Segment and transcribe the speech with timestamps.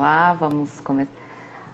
[0.00, 1.12] Vamos lá, vamos começar.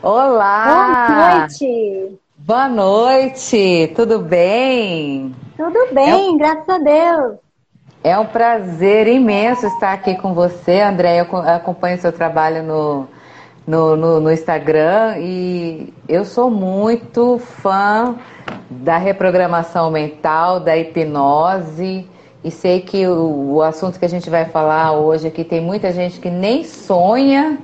[0.03, 1.07] Olá!
[1.07, 2.19] Boa noite!
[2.37, 5.33] Boa noite, tudo bem?
[5.57, 6.37] Tudo bem, é...
[6.37, 7.37] graças a Deus.
[8.03, 11.21] É um prazer imenso estar aqui com você, André.
[11.21, 13.07] Eu acompanho seu trabalho no,
[13.65, 18.17] no, no, no Instagram e eu sou muito fã
[18.69, 22.09] da reprogramação mental, da hipnose.
[22.43, 25.93] E sei que o, o, assunto que a gente vai falar hoje aqui tem muita
[25.93, 27.61] gente que nem sonha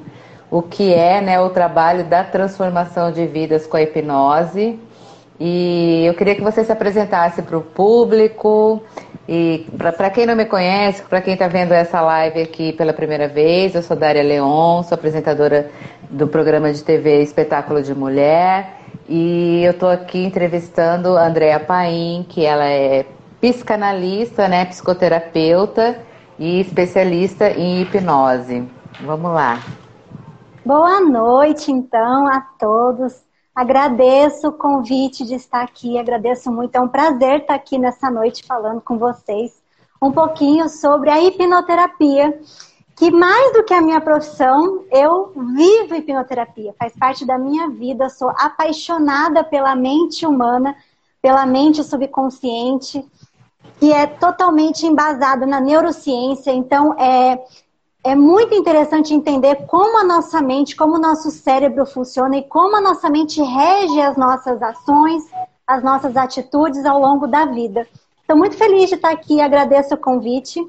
[0.52, 4.78] o que é né, o trabalho da transformação de vidas com a hipnose.
[5.40, 8.82] E eu queria que você se apresentasse para o público.
[9.26, 13.28] E para quem não me conhece, para quem está vendo essa live aqui pela primeira
[13.28, 15.70] vez, eu sou Dária Leon, sou apresentadora
[16.10, 18.74] do programa de TV Espetáculo de Mulher.
[19.08, 23.06] E eu estou aqui entrevistando a Andrea Paim, que ela é
[23.40, 25.96] psicanalista, né, psicoterapeuta
[26.38, 28.64] e especialista em hipnose.
[29.00, 29.58] Vamos lá.
[30.64, 33.24] Boa noite, então, a todos.
[33.52, 36.76] Agradeço o convite de estar aqui, agradeço muito.
[36.76, 39.60] É um prazer estar aqui nessa noite falando com vocês
[40.00, 42.40] um pouquinho sobre a hipnoterapia,
[42.96, 48.08] que mais do que a minha profissão, eu vivo hipnoterapia, faz parte da minha vida,
[48.08, 50.76] sou apaixonada pela mente humana,
[51.20, 53.04] pela mente subconsciente
[53.78, 56.52] que é totalmente embasado na neurociência.
[56.52, 57.44] Então, é,
[58.04, 62.76] é muito interessante entender como a nossa mente, como o nosso cérebro funciona e como
[62.76, 65.24] a nossa mente rege as nossas ações,
[65.66, 67.86] as nossas atitudes ao longo da vida.
[68.20, 70.60] Estou muito feliz de estar aqui, agradeço o convite.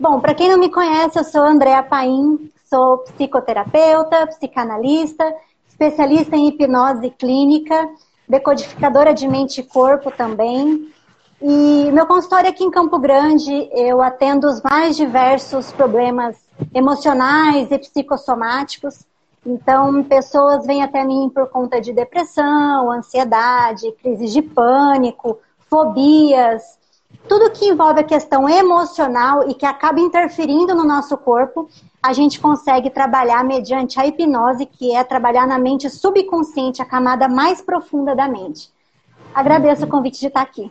[0.00, 5.32] Bom, para quem não me conhece, eu sou Andréa Paim, sou psicoterapeuta, psicanalista,
[5.68, 7.88] especialista em hipnose clínica,
[8.28, 10.92] decodificadora de mente e corpo também.
[11.40, 16.43] E meu consultório aqui em Campo Grande, eu atendo os mais diversos problemas
[16.74, 19.04] emocionais e psicossomáticos.
[19.46, 25.38] Então, pessoas vêm até mim por conta de depressão, ansiedade, crises de pânico,
[25.68, 26.78] fobias,
[27.28, 31.68] tudo que envolve a questão emocional e que acaba interferindo no nosso corpo,
[32.02, 37.28] a gente consegue trabalhar mediante a hipnose, que é trabalhar na mente subconsciente, a camada
[37.28, 38.70] mais profunda da mente.
[39.34, 40.70] Agradeço o convite de estar aqui.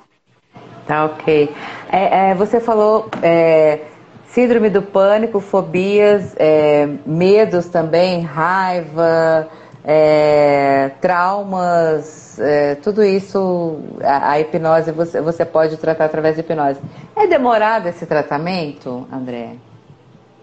[0.86, 1.56] Tá ok.
[1.92, 3.88] É, é, você falou é,
[4.34, 9.48] síndrome do pânico, fobias, é, medos também, raiva,
[9.84, 16.80] é, traumas, é, tudo isso, a, a, hipnose você, você pode tratar através de hipnose.
[17.16, 19.56] É demorado esse tratamento, André?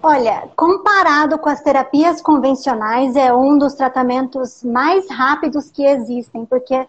[0.02, 6.86] Olha, comparado com as terapias convencionais, é um dos tratamentos mais rápidos que existem, porque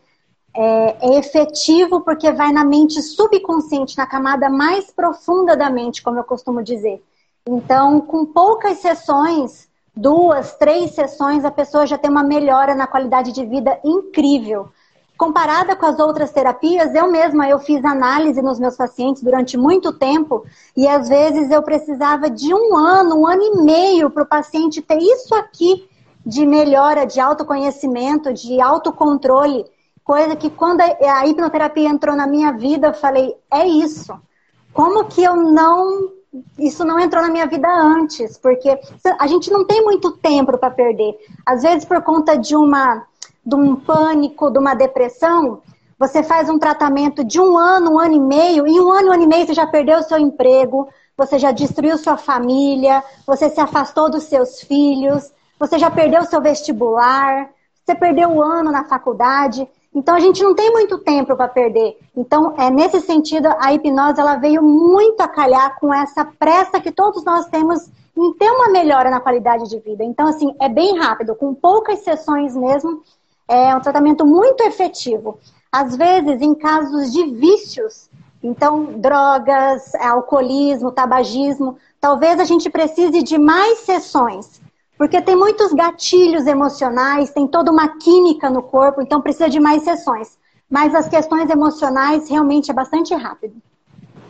[0.54, 6.20] é, é, efetivo porque vai na mente subconsciente, na camada mais profunda da mente, como
[6.20, 7.02] eu costumo dizer.
[7.48, 13.32] Então, com poucas sessões, duas, três sessões, a pessoa já tem uma melhora na qualidade
[13.32, 14.70] de vida incrível.
[15.18, 19.94] Comparada com as outras terapias, eu mesma eu fiz análise nos meus pacientes durante muito
[19.94, 20.44] tempo
[20.76, 24.82] e às vezes eu precisava de um ano, um ano e meio para o paciente
[24.82, 25.88] ter isso aqui
[26.26, 29.66] de melhora, de autoconhecimento, de autocontrole
[30.04, 34.14] coisa que quando a hipnoterapia entrou na minha vida, eu falei, é isso.
[34.74, 36.12] Como que eu não.
[36.58, 38.38] Isso não entrou na minha vida antes?
[38.38, 38.80] Porque
[39.20, 41.18] a gente não tem muito tempo para perder.
[41.46, 43.06] Às vezes, por conta de uma
[43.46, 45.62] de um pânico, de uma depressão,
[45.98, 49.14] você faz um tratamento de um ano, um ano e meio, e um ano, um
[49.14, 50.88] ano e meio você já perdeu o seu emprego,
[51.18, 56.26] você já destruiu sua família, você se afastou dos seus filhos, você já perdeu o
[56.26, 57.50] seu vestibular,
[57.84, 59.68] você perdeu um ano na faculdade.
[59.94, 61.98] Então a gente não tem muito tempo para perder.
[62.16, 66.92] Então, é nesse sentido, a hipnose ela veio muito a calhar com essa pressa que
[66.92, 70.04] todos nós temos em ter uma melhora na qualidade de vida.
[70.04, 73.02] Então, assim, é bem rápido, com poucas sessões mesmo,
[73.48, 75.40] é um tratamento muito efetivo.
[75.72, 78.10] Às vezes, em casos de vícios,
[78.44, 84.62] então, drogas, alcoolismo, tabagismo, talvez a gente precise de mais sessões.
[85.02, 89.82] Porque tem muitos gatilhos emocionais, tem toda uma química no corpo, então precisa de mais
[89.82, 90.38] sessões.
[90.70, 93.56] Mas as questões emocionais realmente é bastante rápido.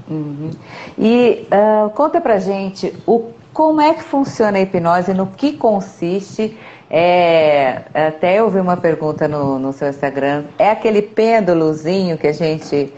[0.09, 0.49] Uhum.
[0.97, 6.57] E uh, conta pra gente o, como é que funciona a hipnose, no que consiste.
[6.89, 10.45] É, até eu vi uma pergunta no, no seu Instagram.
[10.57, 12.93] É aquele pêndulozinho que a gente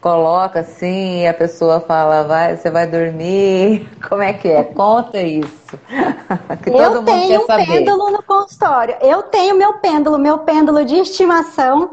[0.00, 3.88] coloca assim e a pessoa fala, vai, você vai dormir.
[4.08, 4.64] Como é que é?
[4.64, 5.78] Conta isso.
[6.62, 8.96] que eu tenho um pêndulo no consultório.
[9.00, 11.92] Eu tenho meu pêndulo, meu pêndulo de estimação.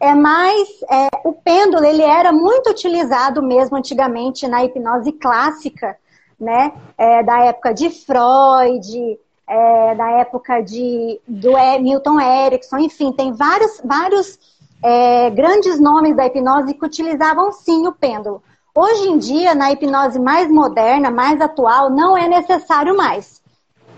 [0.00, 5.96] É mais, é, o pêndulo ele era muito utilizado mesmo antigamente na hipnose clássica,
[6.40, 6.72] né?
[6.98, 13.80] É, da época de Freud, é, da época de, do Milton Erickson, enfim, tem vários,
[13.84, 14.38] vários
[14.82, 18.42] é, grandes nomes da hipnose que utilizavam sim o pêndulo.
[18.74, 23.42] Hoje em dia, na hipnose mais moderna, mais atual, não é necessário mais.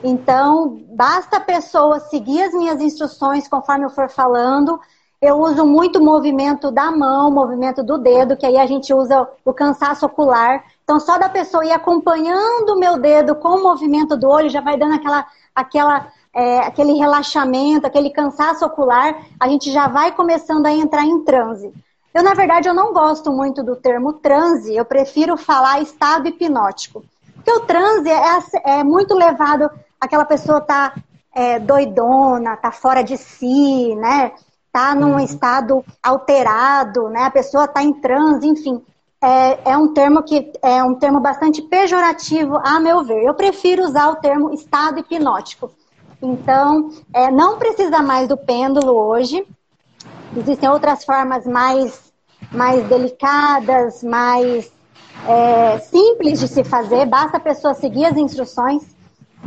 [0.02, 4.78] Então, basta a pessoa seguir as minhas instruções conforme eu for falando.
[5.22, 9.26] Eu uso muito o movimento da mão, movimento do dedo, que aí a gente usa
[9.42, 10.62] o cansaço ocular.
[10.82, 14.60] Então, só da pessoa ir acompanhando o meu dedo com o movimento do olho, já
[14.60, 20.66] vai dando aquela, aquela, é, aquele relaxamento, aquele cansaço ocular, a gente já vai começando
[20.66, 21.72] a entrar em transe.
[22.12, 27.04] Eu, na verdade, eu não gosto muito do termo transe, eu prefiro falar estado hipnótico.
[27.34, 29.70] Porque o transe é, é muito levado,
[30.00, 30.94] aquela pessoa tá
[31.34, 34.32] é, doidona, tá fora de si, né?
[34.72, 35.20] Tá num uhum.
[35.20, 37.24] estado alterado, né?
[37.24, 38.82] A pessoa tá em transe, enfim
[39.24, 43.24] é, é, um termo que é um termo bastante pejorativo, a meu ver.
[43.24, 45.70] Eu prefiro usar o termo estado hipnótico.
[46.24, 49.46] Então, é, não precisa mais do pêndulo hoje.
[50.34, 52.12] Existem outras formas mais,
[52.50, 54.72] mais delicadas, mais
[55.28, 57.04] é, simples de se fazer.
[57.04, 58.96] Basta a pessoa seguir as instruções.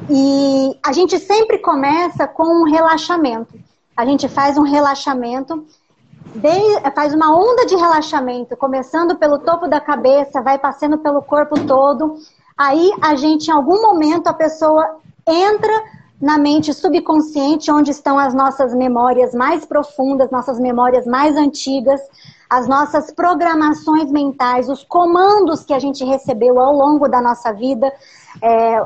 [0.07, 3.59] E a gente sempre começa com um relaxamento.
[3.95, 5.65] A gente faz um relaxamento
[6.93, 12.17] faz uma onda de relaxamento, começando pelo topo da cabeça, vai passando pelo corpo todo.
[12.55, 15.83] Aí a gente, em algum momento, a pessoa entra
[16.19, 22.01] na mente subconsciente, onde estão as nossas memórias mais profundas, nossas memórias mais antigas,
[22.49, 27.91] as nossas programações mentais, os comandos que a gente recebeu ao longo da nossa vida.
[28.41, 28.83] É,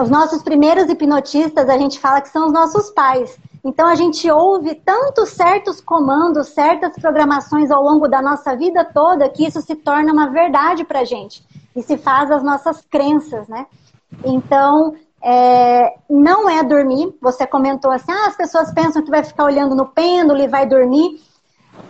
[0.00, 3.38] os nossos primeiros hipnotistas, a gente fala que são os nossos pais.
[3.64, 9.28] Então a gente ouve tantos certos comandos, certas programações ao longo da nossa vida toda
[9.28, 11.44] que isso se torna uma verdade para gente
[11.74, 13.66] e se faz as nossas crenças, né?
[14.24, 17.14] Então é, não é dormir.
[17.20, 20.66] Você comentou assim, ah, as pessoas pensam que vai ficar olhando no pêndulo e vai
[20.66, 21.20] dormir.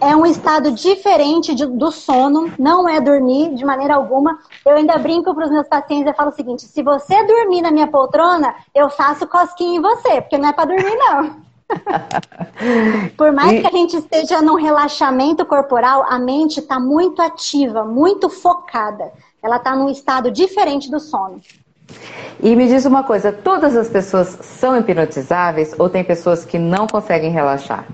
[0.01, 4.39] É um estado diferente de, do sono, não é dormir de maneira alguma.
[4.65, 7.71] Eu ainda brinco para os meus pacientes e falo o seguinte: se você dormir na
[7.71, 11.43] minha poltrona, eu faço cosquinha em você, porque não é para dormir, não.
[13.17, 13.61] Por mais e...
[13.61, 19.13] que a gente esteja num relaxamento corporal, a mente está muito ativa, muito focada.
[19.43, 21.41] Ela está num estado diferente do sono.
[22.41, 26.87] E me diz uma coisa: todas as pessoas são hipnotizáveis ou tem pessoas que não
[26.87, 27.87] conseguem relaxar?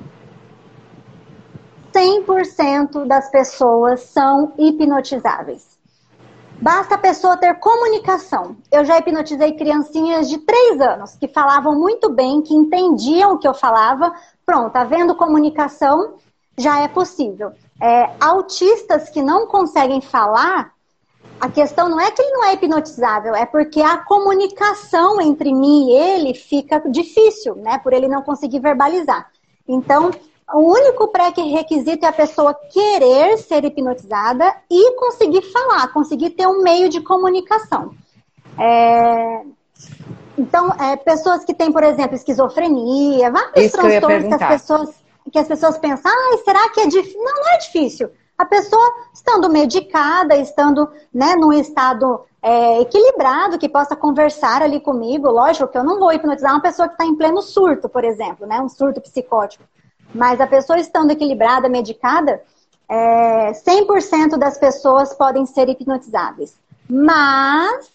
[1.93, 5.79] 100% das pessoas são hipnotizáveis.
[6.61, 8.57] Basta a pessoa ter comunicação.
[8.71, 13.47] Eu já hipnotizei criancinhas de três anos que falavam muito bem, que entendiam o que
[13.47, 14.13] eu falava.
[14.45, 16.15] Pronto, havendo comunicação,
[16.57, 17.53] já é possível.
[17.81, 20.73] É, autistas que não conseguem falar,
[21.41, 25.91] a questão não é que ele não é hipnotizável, é porque a comunicação entre mim
[25.91, 27.79] e ele fica difícil, né?
[27.79, 29.31] Por ele não conseguir verbalizar.
[29.67, 30.11] Então,
[30.53, 36.63] o único pré-requisito é a pessoa querer ser hipnotizada e conseguir falar, conseguir ter um
[36.63, 37.95] meio de comunicação.
[38.59, 39.43] É...
[40.37, 44.95] Então, é, pessoas que têm, por exemplo, esquizofrenia, vários transtornos que, que, as pessoas,
[45.33, 47.23] que as pessoas pensam, ah, será que é difícil?
[47.23, 48.11] Não, não é difícil.
[48.39, 55.29] A pessoa estando medicada, estando né, num estado é, equilibrado, que possa conversar ali comigo,
[55.29, 58.47] lógico que eu não vou hipnotizar uma pessoa que está em pleno surto, por exemplo,
[58.47, 59.65] né, um surto psicótico.
[60.15, 62.41] Mas a pessoa estando equilibrada, medicada,
[62.89, 66.57] é, 100% das pessoas podem ser hipnotizáveis.
[66.89, 67.91] Mas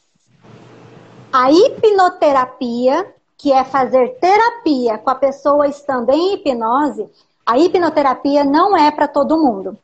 [1.32, 7.10] a hipnoterapia, que é fazer terapia com a pessoa estando em hipnose,
[7.46, 9.78] a hipnoterapia não é para todo mundo.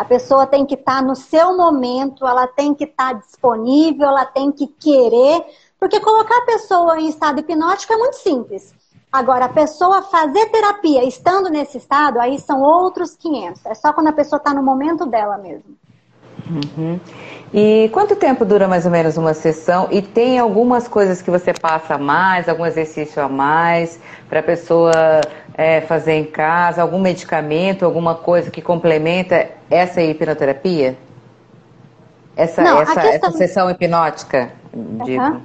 [0.00, 4.08] A pessoa tem que estar tá no seu momento, ela tem que estar tá disponível,
[4.08, 5.44] ela tem que querer,
[5.78, 8.74] porque colocar a pessoa em estado hipnótico é muito simples.
[9.12, 13.66] Agora, a pessoa fazer terapia estando nesse estado, aí são outros 500.
[13.66, 15.76] É só quando a pessoa está no momento dela mesmo.
[16.50, 16.98] Uhum.
[17.52, 19.88] E quanto tempo dura mais ou menos uma sessão?
[19.90, 24.42] E tem algumas coisas que você passa a mais, algum exercício a mais para a
[24.42, 25.20] pessoa
[25.54, 30.96] é, fazer em casa, algum medicamento, alguma coisa que complementa essa hipnoterapia?
[32.36, 33.28] Essa, Não, essa, questão...
[33.28, 34.52] essa sessão hipnótica?
[35.04, 35.22] Digo.
[35.22, 35.42] Uhum.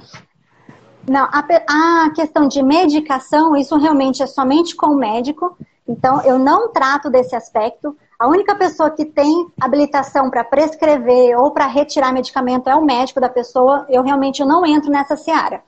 [1.08, 5.56] Não, a, a questão de medicação, isso realmente é somente com o médico.
[5.88, 7.96] Então, eu não trato desse aspecto.
[8.18, 13.20] A única pessoa que tem habilitação para prescrever ou para retirar medicamento é o médico
[13.20, 13.84] da pessoa.
[13.90, 15.62] Eu realmente não entro nessa seara.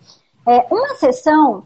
[0.47, 1.65] É, uma sessão,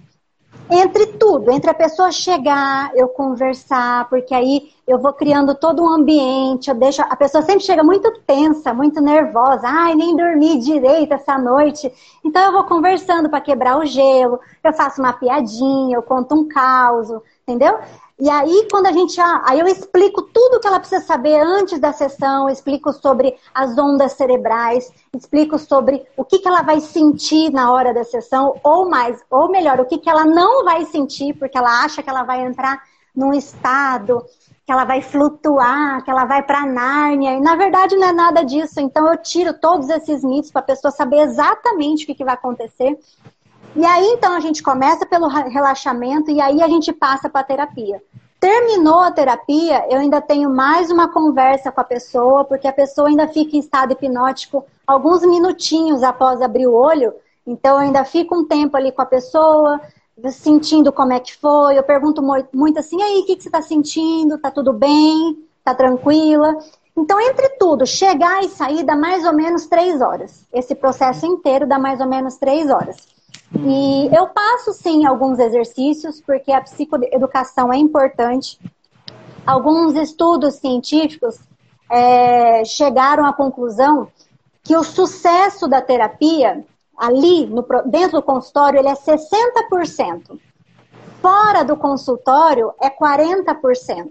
[0.68, 5.88] entre tudo, entre a pessoa chegar, eu conversar, porque aí eu vou criando todo um
[5.88, 11.14] ambiente, eu deixo, a pessoa sempre chega muito tensa, muito nervosa, ai, nem dormi direito
[11.14, 11.92] essa noite.
[12.24, 16.48] Então eu vou conversando para quebrar o gelo, eu faço uma piadinha, eu conto um
[16.48, 17.08] caos,
[17.46, 17.78] entendeu?
[18.20, 19.20] E aí, quando a gente.
[19.20, 23.76] Ah, aí eu explico tudo que ela precisa saber antes da sessão, explico sobre as
[23.76, 28.88] ondas cerebrais, explico sobre o que, que ela vai sentir na hora da sessão, ou
[28.88, 32.22] mais, ou melhor, o que, que ela não vai sentir, porque ela acha que ela
[32.22, 32.82] vai entrar
[33.14, 34.24] num estado,
[34.64, 37.34] que ela vai flutuar, que ela vai para Nárnia.
[37.34, 38.80] E na verdade não é nada disso.
[38.80, 42.34] Então eu tiro todos esses mitos para a pessoa saber exatamente o que, que vai
[42.34, 42.98] acontecer.
[43.74, 47.44] E aí, então, a gente começa pelo relaxamento e aí a gente passa para a
[47.44, 48.02] terapia.
[48.38, 53.08] Terminou a terapia, eu ainda tenho mais uma conversa com a pessoa, porque a pessoa
[53.08, 57.14] ainda fica em estado hipnótico alguns minutinhos após abrir o olho.
[57.46, 59.80] Então, eu ainda fico um tempo ali com a pessoa,
[60.30, 61.78] sentindo como é que foi.
[61.78, 64.38] Eu pergunto muito assim: aí, o que, que você está sentindo?
[64.38, 65.38] Tá tudo bem?
[65.64, 66.58] Tá tranquila?
[66.94, 70.44] Então, entre tudo, chegar e sair dá mais ou menos três horas.
[70.52, 72.96] Esse processo inteiro dá mais ou menos três horas.
[73.54, 78.58] E eu passo sim alguns exercícios, porque a psicoeducação é importante.
[79.46, 81.38] Alguns estudos científicos
[81.90, 84.08] é, chegaram à conclusão
[84.62, 86.64] que o sucesso da terapia
[86.96, 90.38] ali no, dentro do consultório ele é 60%.
[91.20, 94.10] Fora do consultório é 40%.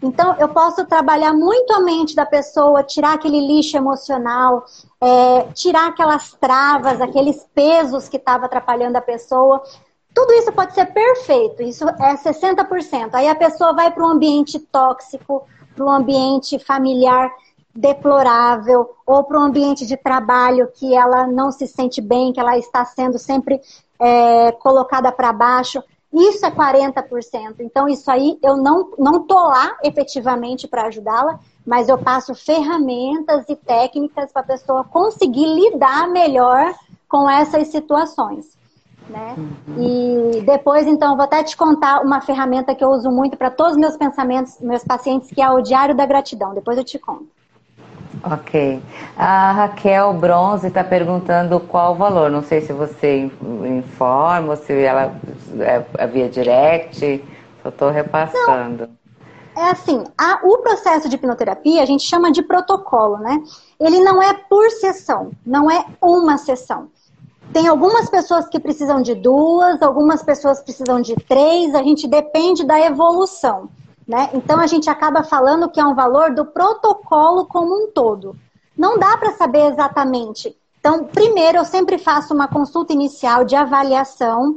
[0.00, 4.64] Então, eu posso trabalhar muito a mente da pessoa, tirar aquele lixo emocional,
[5.00, 9.62] é, tirar aquelas travas, aqueles pesos que estavam atrapalhando a pessoa.
[10.14, 13.10] Tudo isso pode ser perfeito, isso é 60%.
[13.14, 17.30] Aí a pessoa vai para um ambiente tóxico, para um ambiente familiar
[17.74, 22.56] deplorável, ou para um ambiente de trabalho que ela não se sente bem, que ela
[22.58, 23.60] está sendo sempre
[23.98, 25.82] é, colocada para baixo.
[26.12, 27.56] Isso é 40%.
[27.60, 33.44] Então, isso aí eu não, não tô lá efetivamente para ajudá-la, mas eu passo ferramentas
[33.48, 36.74] e técnicas para a pessoa conseguir lidar melhor
[37.08, 38.56] com essas situações.
[39.08, 39.34] Né?
[39.38, 40.36] Uhum.
[40.36, 43.72] E depois, então, vou até te contar uma ferramenta que eu uso muito para todos
[43.72, 46.54] os meus pensamentos, meus pacientes, que é o Diário da Gratidão.
[46.54, 47.37] Depois eu te conto.
[48.24, 48.82] Ok.
[49.16, 52.30] A Raquel Bronze está perguntando qual o valor.
[52.30, 53.30] Não sei se você
[53.66, 55.14] informa, se ela
[55.60, 57.24] é, é via direct.
[57.62, 58.88] Só estou repassando.
[58.88, 58.98] Não.
[59.56, 63.42] É assim, a, o processo de hipnoterapia a gente chama de protocolo, né?
[63.80, 66.88] Ele não é por sessão, não é uma sessão.
[67.52, 72.64] Tem algumas pessoas que precisam de duas, algumas pessoas precisam de três, a gente depende
[72.64, 73.68] da evolução.
[74.08, 74.30] Né?
[74.32, 78.34] Então a gente acaba falando que é um valor do protocolo como um todo.
[78.74, 80.56] Não dá para saber exatamente.
[80.80, 84.56] Então, primeiro eu sempre faço uma consulta inicial de avaliação,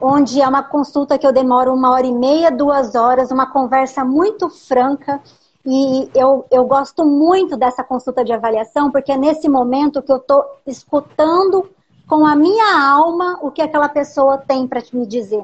[0.00, 4.02] onde é uma consulta que eu demoro uma hora e meia, duas horas, uma conversa
[4.04, 5.20] muito franca.
[5.66, 10.18] E eu, eu gosto muito dessa consulta de avaliação, porque é nesse momento que eu
[10.18, 11.68] estou escutando
[12.06, 15.42] com a minha alma o que aquela pessoa tem para me dizer.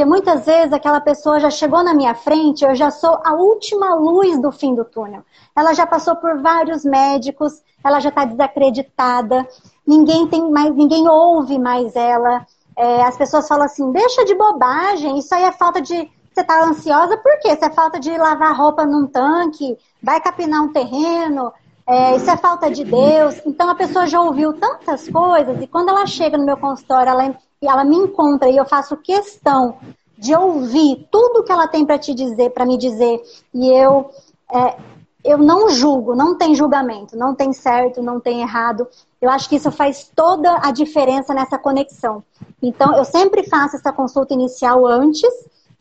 [0.00, 3.94] Porque muitas vezes aquela pessoa já chegou na minha frente, eu já sou a última
[3.94, 5.22] luz do fim do túnel.
[5.54, 9.46] Ela já passou por vários médicos, ela já está desacreditada,
[9.86, 12.46] ninguém tem mais, ninguém ouve mais ela.
[12.74, 16.10] É, as pessoas falam assim, deixa de bobagem, isso aí é falta de.
[16.32, 17.48] Você está ansiosa por quê?
[17.48, 21.52] Isso é falta de lavar roupa num tanque, vai capinar um terreno,
[21.86, 23.38] é, isso é falta de Deus.
[23.44, 27.26] Então a pessoa já ouviu tantas coisas e quando ela chega no meu consultório, ela
[27.60, 29.78] e ela me encontra e eu faço questão
[30.16, 33.22] de ouvir tudo que ela tem para te dizer, para me dizer,
[33.54, 34.10] e eu
[34.52, 34.76] é,
[35.24, 38.88] eu não julgo, não tem julgamento, não tem certo, não tem errado.
[39.20, 42.24] Eu acho que isso faz toda a diferença nessa conexão.
[42.62, 45.30] Então, eu sempre faço essa consulta inicial antes,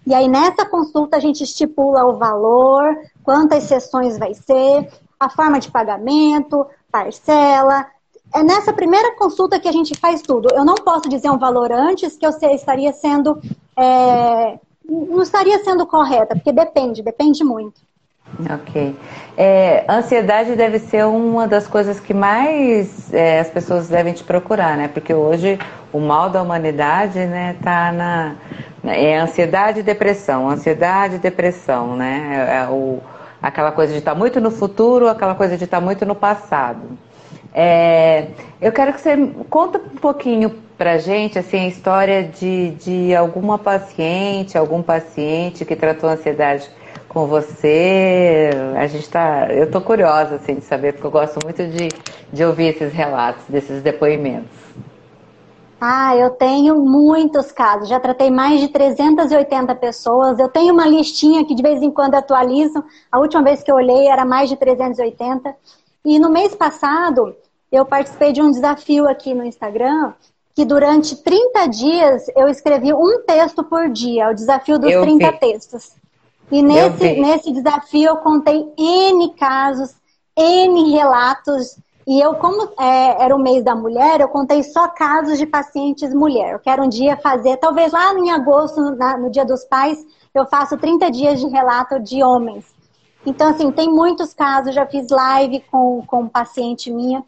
[0.06, 5.60] e aí nessa consulta a gente estipula o valor, quantas sessões vai ser, a forma
[5.60, 7.86] de pagamento, parcela,
[8.34, 10.50] é nessa primeira consulta que a gente faz tudo.
[10.54, 13.42] Eu não posso dizer um valor antes que eu estaria sendo.
[13.78, 17.82] É, não estaria sendo correta, porque depende, depende muito.
[18.52, 18.96] Ok.
[19.36, 24.78] É, ansiedade deve ser uma das coisas que mais é, as pessoas devem te procurar,
[24.78, 24.88] né?
[24.88, 25.58] Porque hoje
[25.92, 28.36] o mal da humanidade, né, tá na
[28.84, 32.48] é ansiedade e depressão, ansiedade e depressão, né?
[32.48, 33.00] É, é o,
[33.42, 36.16] aquela coisa de estar tá muito no futuro, aquela coisa de estar tá muito no
[36.16, 36.82] passado.
[37.54, 38.28] É,
[38.62, 39.16] eu quero que você
[39.50, 45.76] conta um pouquinho pra gente assim, a história de, de alguma paciente, algum paciente que
[45.76, 46.70] tratou ansiedade
[47.10, 48.52] com você.
[48.78, 49.48] A gente tá.
[49.52, 51.90] Eu tô curiosa assim, de saber, porque eu gosto muito de,
[52.32, 54.60] de ouvir esses relatos, desses depoimentos.
[55.82, 57.88] Ah, eu tenho muitos casos.
[57.88, 60.38] Já tratei mais de 380 pessoas.
[60.38, 62.84] Eu tenho uma listinha que de vez em quando atualizo.
[63.10, 65.56] A última vez que eu olhei era mais de 380.
[66.10, 67.36] E no mês passado,
[67.72, 70.14] eu participei de um desafio aqui no Instagram
[70.56, 75.32] que durante 30 dias eu escrevi um texto por dia, o desafio dos eu 30
[75.32, 75.38] vi.
[75.38, 75.92] textos.
[76.52, 79.94] E nesse, nesse desafio eu contei N casos,
[80.36, 85.38] N relatos e eu, como é, era o mês da mulher, eu contei só casos
[85.38, 86.54] de pacientes mulher.
[86.54, 90.48] Eu quero um dia fazer, talvez lá em agosto, na, no Dia dos Pais, eu
[90.48, 92.79] faço 30 dias de relato de homens.
[93.30, 97.24] Então, assim, tem muitos casos, já fiz live com, com um paciente minha.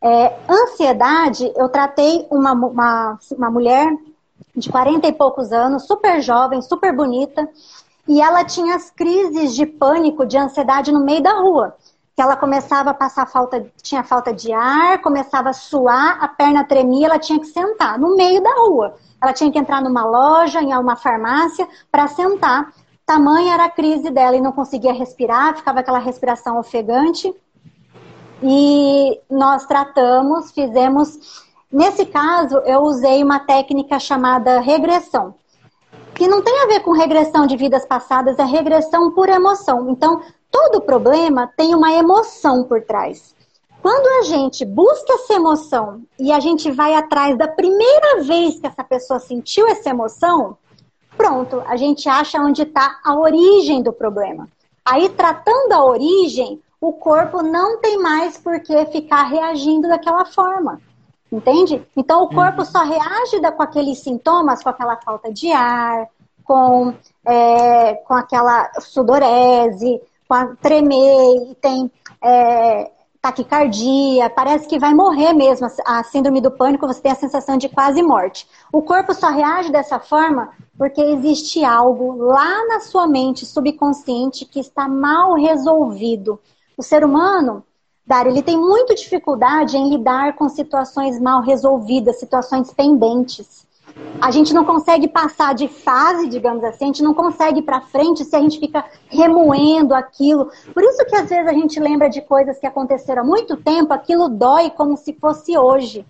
[0.00, 3.94] É, ansiedade, eu tratei uma, uma, uma mulher
[4.56, 7.48] de 40 e poucos anos, super jovem, super bonita,
[8.08, 11.76] e ela tinha as crises de pânico, de ansiedade no meio da rua
[12.14, 16.62] que ela começava a passar falta, tinha falta de ar, começava a suar, a perna
[16.62, 18.96] tremia, ela tinha que sentar no meio da rua.
[19.20, 22.72] Ela tinha que entrar numa loja, em uma farmácia, para sentar.
[23.04, 27.34] Tamanha era a crise dela e não conseguia respirar, ficava aquela respiração ofegante.
[28.42, 31.42] E nós tratamos, fizemos.
[31.70, 35.34] Nesse caso, eu usei uma técnica chamada regressão
[36.14, 39.90] que não tem a ver com regressão de vidas passadas, é regressão por emoção.
[39.90, 43.34] Então, todo problema tem uma emoção por trás.
[43.80, 48.66] Quando a gente busca essa emoção e a gente vai atrás da primeira vez que
[48.66, 50.56] essa pessoa sentiu essa emoção,
[51.22, 54.48] pronto, a gente acha onde está a origem do problema.
[54.84, 60.80] Aí, tratando a origem, o corpo não tem mais por que ficar reagindo daquela forma.
[61.30, 61.86] Entende?
[61.96, 62.64] Então, o corpo uhum.
[62.64, 66.08] só reage com aqueles sintomas, com aquela falta de ar,
[66.42, 66.92] com,
[67.24, 70.02] é, com aquela sudorese,
[70.60, 72.90] tremer e tem é,
[73.22, 75.68] taquicardia, parece que vai morrer mesmo.
[75.86, 78.48] A síndrome do pânico, você tem a sensação de quase morte.
[78.72, 84.58] O corpo só reage dessa forma porque existe algo lá na sua mente subconsciente que
[84.58, 86.40] está mal resolvido.
[86.76, 87.64] O ser humano,
[88.04, 93.64] Dari, ele tem muita dificuldade em lidar com situações mal resolvidas, situações pendentes
[94.20, 97.80] a gente não consegue passar de fase, digamos assim, a gente não consegue ir para
[97.80, 100.48] frente se a gente fica remoendo aquilo.
[100.72, 103.92] Por isso que às vezes a gente lembra de coisas que aconteceram há muito tempo,
[103.92, 106.06] aquilo dói como se fosse hoje.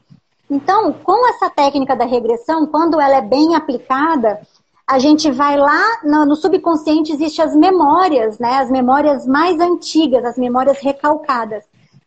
[0.50, 4.40] Então, com essa técnica da regressão, quando ela é bem aplicada,
[4.86, 8.58] a gente vai lá no, no subconsciente existem as memórias, né?
[8.58, 11.64] As memórias mais antigas, as memórias recalcadas.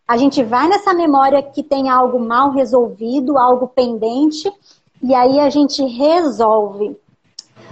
[0.08, 4.52] A gente vai nessa memória que tem algo mal resolvido, algo pendente,
[5.06, 6.98] e aí a gente resolve.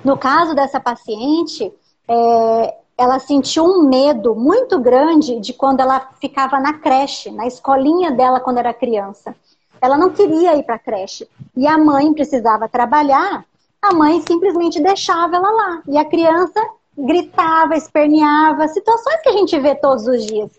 [0.04, 1.74] No caso dessa paciente,
[2.08, 8.12] é, ela sentiu um medo muito grande de quando ela ficava na creche, na escolinha
[8.12, 9.36] dela quando era criança.
[9.82, 11.28] Ela não queria ir para a creche.
[11.58, 13.44] E a mãe precisava trabalhar,
[13.82, 15.82] a mãe simplesmente deixava ela lá.
[15.88, 16.62] E a criança
[16.96, 20.52] gritava, esperneava, situações que a gente vê todos os dias.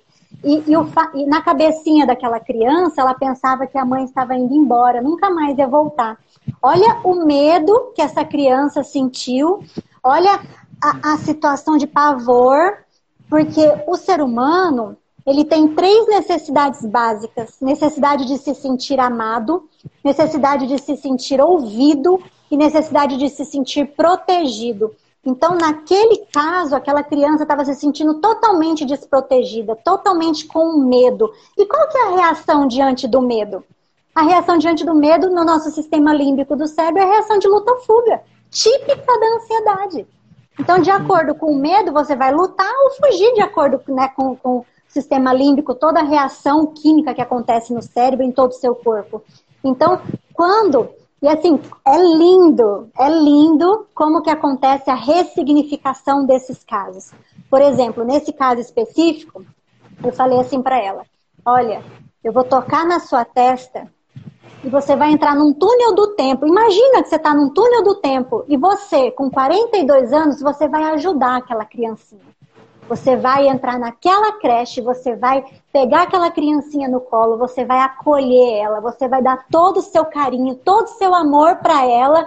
[0.43, 4.53] E, e, o, e, na cabecinha daquela criança, ela pensava que a mãe estava indo
[4.53, 6.19] embora, nunca mais ia voltar.
[6.63, 9.63] Olha o medo que essa criança sentiu,
[10.03, 10.41] olha
[10.83, 12.79] a, a situação de pavor,
[13.29, 19.69] porque o ser humano ele tem três necessidades básicas: necessidade de se sentir amado,
[20.03, 24.95] necessidade de se sentir ouvido e necessidade de se sentir protegido.
[25.27, 31.33] Então, naquele caso, aquela criança estava se sentindo totalmente desprotegida, totalmente com medo.
[31.57, 33.65] E qual que é a reação diante do medo?
[34.15, 37.49] A reação diante do medo no nosso sistema límbico do cérebro é a reação de
[37.49, 40.07] luta ou fuga, típica da ansiedade.
[40.57, 44.37] Então, de acordo com o medo, você vai lutar ou fugir de acordo né, com,
[44.37, 48.55] com o sistema límbico, toda a reação química que acontece no cérebro, em todo o
[48.55, 49.21] seu corpo.
[49.65, 50.01] Então,
[50.33, 50.89] quando.
[51.21, 57.11] E assim, é lindo, é lindo como que acontece a ressignificação desses casos.
[57.51, 59.45] Por exemplo, nesse caso específico,
[60.05, 61.05] eu falei assim para ela:
[61.45, 61.83] olha,
[62.23, 63.93] eu vou tocar na sua testa
[64.65, 66.47] e você vai entrar num túnel do tempo.
[66.47, 70.85] Imagina que você está num túnel do tempo e você, com 42 anos, você vai
[70.95, 72.23] ajudar aquela criancinha.
[72.89, 78.59] Você vai entrar naquela creche, você vai pegar aquela criancinha no colo, você vai acolher
[78.59, 82.27] ela, você vai dar todo o seu carinho, todo o seu amor para ela,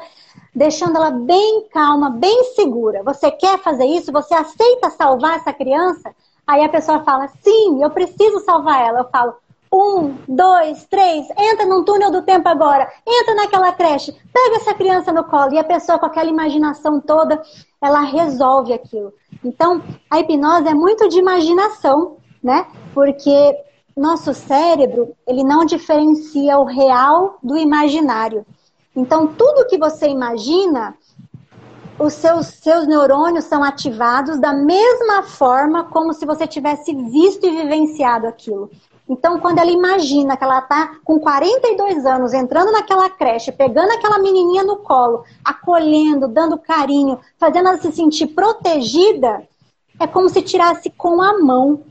[0.53, 3.01] deixando ela bem calma, bem segura.
[3.03, 4.11] Você quer fazer isso?
[4.11, 6.13] Você aceita salvar essa criança?
[6.45, 8.99] Aí a pessoa fala: Sim, eu preciso salvar ela.
[8.99, 9.33] Eu falo:
[9.71, 15.11] um, dois, três, entra num túnel do tempo agora, entra naquela creche, pega essa criança
[15.11, 17.41] no colo e a pessoa com aquela imaginação toda,
[17.81, 19.13] ela resolve aquilo.
[19.43, 22.65] Então, a hipnose é muito de imaginação, né?
[22.93, 23.55] Porque
[23.95, 28.45] nosso cérebro, ele não diferencia o real do imaginário.
[28.95, 30.95] Então, tudo que você imagina,
[31.99, 37.61] os seus, seus neurônios são ativados da mesma forma como se você tivesse visto e
[37.61, 38.69] vivenciado aquilo.
[39.09, 44.19] Então, quando ela imagina que ela está com 42 anos, entrando naquela creche, pegando aquela
[44.19, 49.47] menininha no colo, acolhendo, dando carinho, fazendo ela se sentir protegida,
[49.99, 51.83] é como se tirasse com a mão.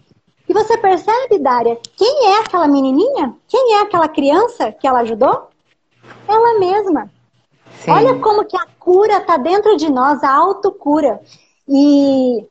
[0.48, 3.34] E você percebe, Dária, quem é aquela menininha?
[3.48, 5.48] Quem é aquela criança que ela ajudou?
[6.28, 7.10] Ela mesma.
[7.80, 7.90] Sim.
[7.90, 11.20] Olha como que a cura está dentro de nós, a autocura.
[11.68, 12.46] E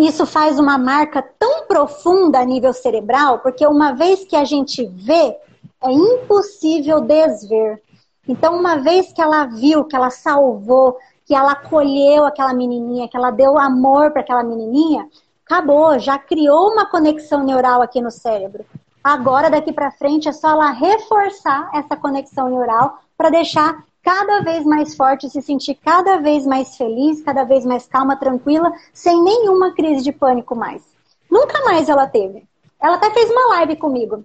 [0.00, 4.84] isso faz uma marca tão profunda a nível cerebral, porque uma vez que a gente
[4.86, 5.36] vê,
[5.82, 7.82] é impossível desver.
[8.26, 13.16] Então, uma vez que ela viu, que ela salvou, que ela acolheu aquela menininha, que
[13.16, 15.06] ela deu amor para aquela menininha,
[15.44, 18.64] acabou, já criou uma conexão neural aqui no cérebro.
[19.02, 24.64] Agora, daqui para frente, é só ela reforçar essa conexão neural para deixar cada vez
[24.66, 29.74] mais forte, se sentir cada vez mais feliz, cada vez mais calma, tranquila, sem nenhuma
[29.74, 30.82] crise de pânico mais.
[31.30, 32.44] Nunca mais ela teve.
[32.80, 34.22] Ela até fez uma live comigo.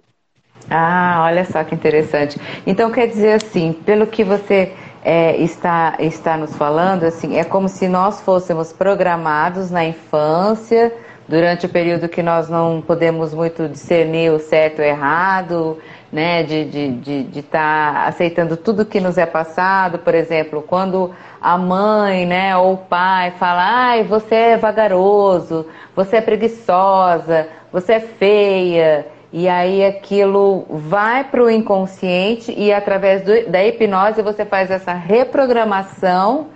[0.68, 2.38] Ah, olha só que interessante.
[2.66, 7.66] Então quer dizer assim, pelo que você é, está, está nos falando, assim, é como
[7.66, 10.94] se nós fôssemos programados na infância,
[11.30, 15.78] durante o período que nós não podemos muito discernir o certo e o errado,
[16.12, 20.62] né, de estar de, de, de tá aceitando tudo que nos é passado, por exemplo,
[20.62, 27.48] quando a mãe, né, ou o pai fala, ai, você é vagaroso, você é preguiçosa,
[27.72, 34.22] você é feia, e aí aquilo vai para o inconsciente e através do, da hipnose
[34.22, 36.48] você faz essa reprogramação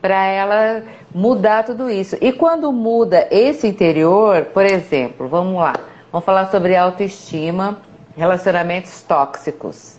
[0.00, 2.16] para ela mudar tudo isso.
[2.20, 5.74] E quando muda esse interior, por exemplo, vamos lá,
[6.12, 7.78] vamos falar sobre autoestima
[8.20, 9.98] relacionamentos tóxicos.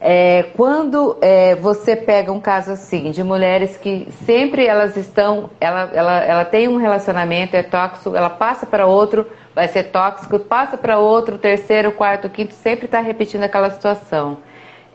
[0.00, 5.90] É, quando é, você pega um caso assim de mulheres que sempre elas estão, ela,
[5.92, 10.78] ela, ela tem um relacionamento, é tóxico, ela passa para outro, vai ser tóxico, passa
[10.78, 14.38] para outro, terceiro, quarto, quinto, sempre está repetindo aquela situação.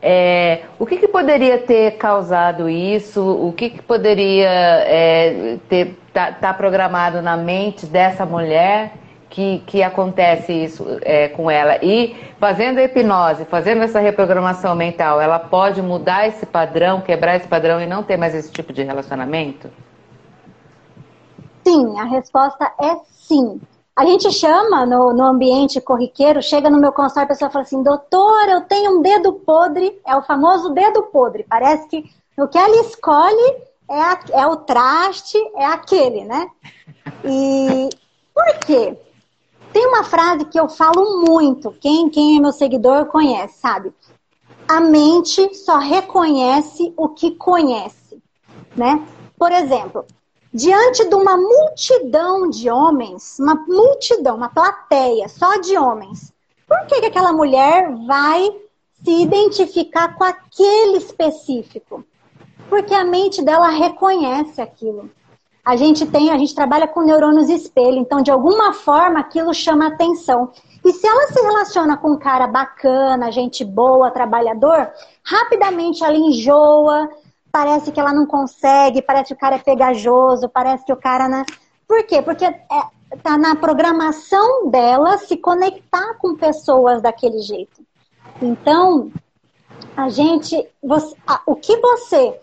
[0.02, 3.22] É, o que, que, poderia ter causado isso?
[3.22, 8.92] O que, que poderia é, ter tá, tá programado na mente dessa mulher?
[9.28, 11.78] Que, que acontece isso é, com ela.
[11.84, 17.48] E fazendo a hipnose, fazendo essa reprogramação mental, ela pode mudar esse padrão, quebrar esse
[17.48, 19.70] padrão e não ter mais esse tipo de relacionamento?
[21.64, 23.60] Sim, a resposta é sim.
[23.94, 27.82] A gente chama no, no ambiente corriqueiro, chega no meu consultório, a pessoa fala assim,
[27.82, 31.46] doutor, eu tenho um dedo podre, é o famoso dedo podre.
[31.48, 32.04] Parece que
[32.38, 33.56] o que ela escolhe
[33.88, 36.46] é, a, é o traste, é aquele, né?
[37.24, 37.88] E
[38.34, 38.98] por quê?
[39.76, 43.92] Tem uma frase que eu falo muito, quem, quem é meu seguidor conhece, sabe?
[44.66, 48.18] A mente só reconhece o que conhece,
[48.74, 49.06] né?
[49.38, 50.06] Por exemplo,
[50.50, 56.32] diante de uma multidão de homens, uma multidão, uma plateia só de homens,
[56.66, 58.48] por que, que aquela mulher vai
[59.04, 62.02] se identificar com aquele específico?
[62.70, 65.10] Porque a mente dela reconhece aquilo
[65.66, 69.88] a gente tem, a gente trabalha com neurônios espelho, então de alguma forma aquilo chama
[69.88, 70.52] atenção.
[70.84, 74.88] E se ela se relaciona com um cara bacana, gente boa, trabalhador,
[75.24, 77.10] rapidamente ela enjoa,
[77.50, 81.28] parece que ela não consegue, parece que o cara é pegajoso, parece que o cara.
[81.28, 81.44] Né?
[81.88, 82.22] Por quê?
[82.22, 82.60] Porque é,
[83.24, 87.84] tá na programação dela se conectar com pessoas daquele jeito.
[88.40, 89.10] Então,
[89.96, 90.64] a gente.
[90.80, 92.38] Você, o que você.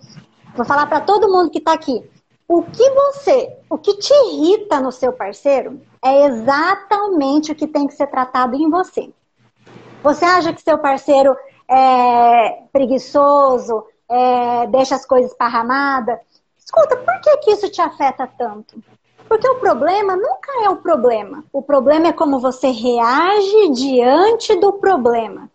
[0.58, 2.04] Vou falar para todo mundo que está aqui
[2.48, 7.88] o que você, o que te irrita no seu parceiro é exatamente o que tem
[7.88, 9.12] que ser tratado em você.
[10.04, 11.36] Você acha que seu parceiro
[11.70, 16.20] é preguiçoso, é, deixa as coisas parramadas?
[16.58, 18.84] Escuta, por que, que isso te afeta tanto?
[19.28, 21.44] Porque o problema nunca é o problema.
[21.52, 25.50] O problema é como você reage diante do problema.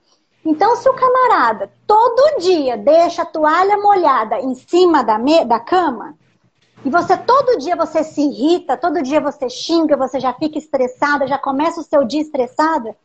[0.44, 5.60] Então, se o camarada todo dia deixa a toalha molhada em cima da, me da
[5.60, 6.16] cama,
[6.84, 11.26] e você todo dia você se irrita, todo dia você xinga, você já fica estressada,
[11.26, 12.96] já começa o seu dia estressada.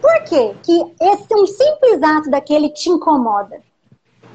[0.00, 0.56] Por quê?
[0.62, 3.60] Que esse um simples ato daquele te incomoda?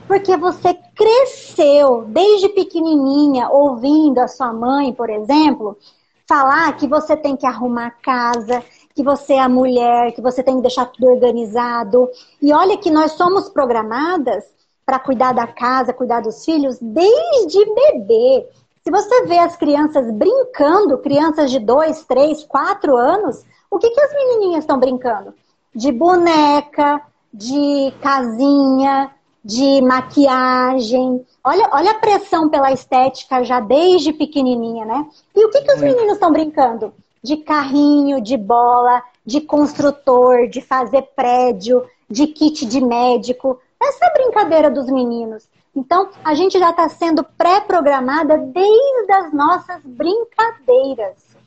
[0.08, 5.78] Porque você cresceu desde pequenininha ouvindo a sua mãe, por exemplo,
[6.26, 8.64] falar que você tem que arrumar a casa,
[8.96, 12.10] que você é a mulher, que você tem que deixar tudo organizado.
[12.42, 14.46] E olha que nós somos programadas
[14.86, 18.48] para cuidar da casa, cuidar dos filhos desde bebê.
[18.88, 24.00] Se você vê as crianças brincando, crianças de 2, 3, 4 anos, o que, que
[24.00, 25.34] as menininhas estão brincando?
[25.76, 27.02] De boneca,
[27.34, 29.12] de casinha,
[29.44, 31.26] de maquiagem.
[31.44, 35.06] Olha, olha a pressão pela estética já desde pequenininha, né?
[35.36, 36.94] E o que, que os meninos estão brincando?
[37.22, 43.60] De carrinho, de bola, de construtor, de fazer prédio, de kit de médico.
[43.82, 45.44] Essa é a brincadeira dos meninos.
[45.78, 51.38] Então, a gente já está sendo pré-programada desde as nossas brincadeiras.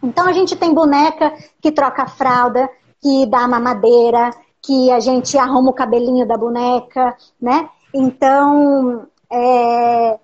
[0.00, 2.70] Então, a gente tem boneca que troca fralda,
[3.02, 4.30] que dá mamadeira,
[4.62, 7.68] que a gente arruma o cabelinho da boneca, né?
[7.92, 10.20] Então, é...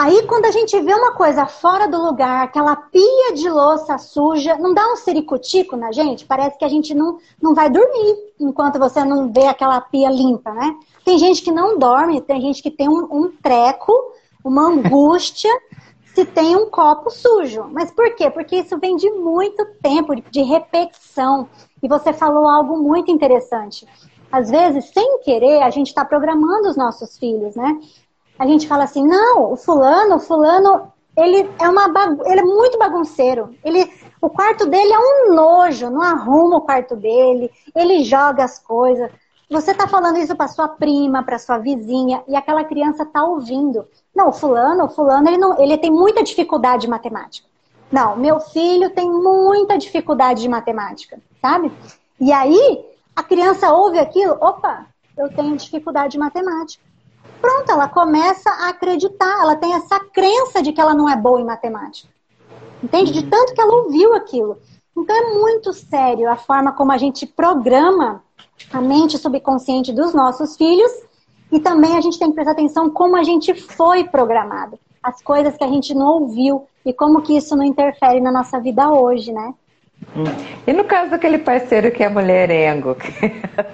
[0.00, 4.56] aí quando a gente vê uma coisa fora do lugar, aquela pia de louça suja,
[4.56, 6.24] não dá um ciricutico na gente?
[6.24, 10.52] Parece que a gente não, não vai dormir enquanto você não vê aquela pia limpa,
[10.52, 10.74] né?
[11.04, 13.92] Tem gente que não dorme, tem gente que tem um, um treco,
[14.42, 15.50] uma angústia
[16.14, 17.66] se tem um copo sujo.
[17.70, 18.30] Mas por quê?
[18.30, 21.46] Porque isso vem de muito tempo, de repetição.
[21.82, 23.86] E você falou algo muito interessante.
[24.32, 27.80] Às vezes, sem querer, a gente está programando os nossos filhos, né?
[28.40, 31.84] A gente fala assim, não, o fulano, o fulano, ele é uma
[32.24, 33.54] ele é muito bagunceiro.
[33.62, 38.58] Ele, o quarto dele é um nojo, não arruma o quarto dele, ele joga as
[38.58, 39.10] coisas.
[39.50, 43.86] Você está falando isso para sua prima, para sua vizinha, e aquela criança está ouvindo.
[44.16, 47.46] Não, o fulano, o fulano, ele, não, ele tem muita dificuldade de matemática.
[47.92, 51.70] Não, meu filho tem muita dificuldade de matemática, sabe?
[52.18, 56.89] E aí, a criança ouve aquilo, opa, eu tenho dificuldade de matemática.
[57.40, 61.40] Pronto, ela começa a acreditar, ela tem essa crença de que ela não é boa
[61.40, 62.08] em matemática.
[62.82, 63.12] Entende?
[63.12, 64.58] De tanto que ela ouviu aquilo.
[64.96, 68.22] Então é muito sério a forma como a gente programa
[68.72, 70.90] a mente subconsciente dos nossos filhos
[71.50, 75.56] e também a gente tem que prestar atenção como a gente foi programado, as coisas
[75.56, 79.32] que a gente não ouviu e como que isso não interfere na nossa vida hoje,
[79.32, 79.54] né?
[80.16, 80.24] Hum.
[80.66, 82.96] E no caso daquele parceiro que é mulherengo,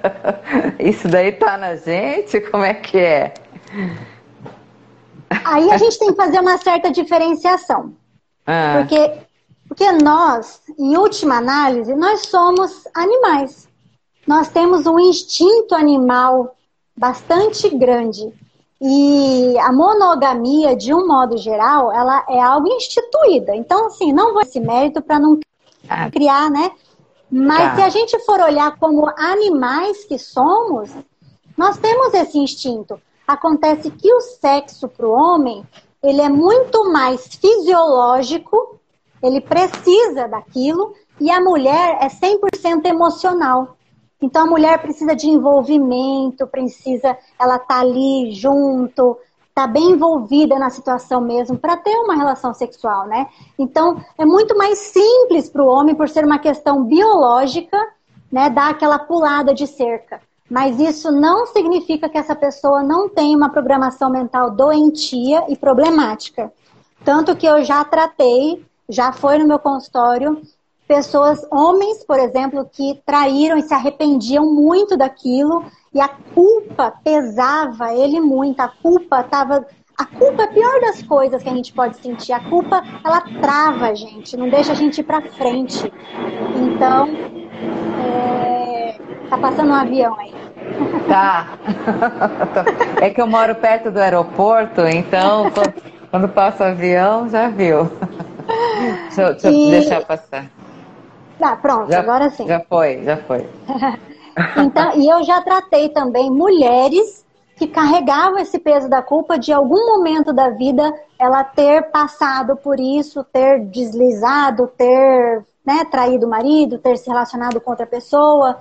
[0.78, 2.40] isso daí tá na gente?
[2.40, 3.34] Como é que é?
[5.44, 7.94] Aí a gente tem que fazer uma certa diferenciação.
[8.46, 8.78] Ah.
[8.78, 9.12] Porque,
[9.68, 13.66] porque nós, em última análise, nós somos animais
[14.26, 16.56] nós temos um instinto animal
[16.96, 18.32] bastante grande.
[18.80, 23.54] E a monogamia, de um modo geral, ela é algo instituída.
[23.54, 25.38] Então, assim, não vou esse mérito para não
[25.88, 26.10] ah.
[26.10, 26.72] criar, né?
[27.30, 27.76] Mas tá.
[27.76, 30.90] se a gente for olhar como animais que somos,
[31.56, 33.00] nós temos esse instinto.
[33.26, 35.64] Acontece que o sexo para o homem,
[36.02, 38.78] ele é muito mais fisiológico,
[39.22, 43.76] ele precisa daquilo, e a mulher é 100% emocional.
[44.20, 49.18] Então a mulher precisa de envolvimento, precisa, ela tá ali junto,
[49.54, 53.26] tá bem envolvida na situação mesmo para ter uma relação sexual, né?
[53.58, 57.78] Então é muito mais simples para o homem por ser uma questão biológica,
[58.30, 60.20] né, dar aquela pulada de cerca.
[60.48, 66.52] Mas isso não significa que essa pessoa não tem uma programação mental doentia e problemática.
[67.04, 70.40] Tanto que eu já tratei, já foi no meu consultório
[70.86, 77.92] pessoas, homens, por exemplo, que traíram e se arrependiam muito daquilo e a culpa pesava
[77.92, 78.60] ele muito.
[78.60, 79.66] A culpa estava
[79.98, 82.32] a culpa é a pior das coisas que a gente pode sentir.
[82.32, 85.90] A culpa, ela trava a gente, não deixa a gente ir pra frente.
[86.54, 87.08] Então,
[88.04, 88.55] é...
[89.28, 90.34] tá passando um avião aí.
[91.08, 91.48] Tá.
[93.00, 95.52] É que eu moro perto do aeroporto, então
[96.10, 97.90] quando passa o avião, já viu.
[99.04, 99.70] Deixa, eu, deixa e...
[99.70, 100.46] deixar passar.
[101.38, 102.46] Tá, pronto, já, agora sim.
[102.46, 103.46] Já foi, já foi.
[104.56, 107.24] então, e eu já tratei também mulheres
[107.56, 112.78] que carregavam esse peso da culpa de algum momento da vida ela ter passado por
[112.78, 118.58] isso, ter deslizado, ter né, traído o marido, ter se relacionado com outra pessoa.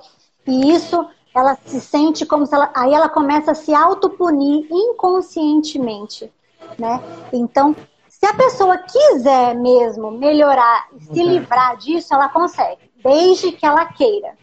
[0.47, 2.69] E isso ela se sente como se ela.
[2.73, 6.31] Aí ela começa a se autopunir inconscientemente.
[6.79, 7.01] Né?
[7.33, 7.75] Então,
[8.07, 11.29] se a pessoa quiser mesmo melhorar e se uhum.
[11.29, 14.33] livrar disso, ela consegue, desde que ela queira.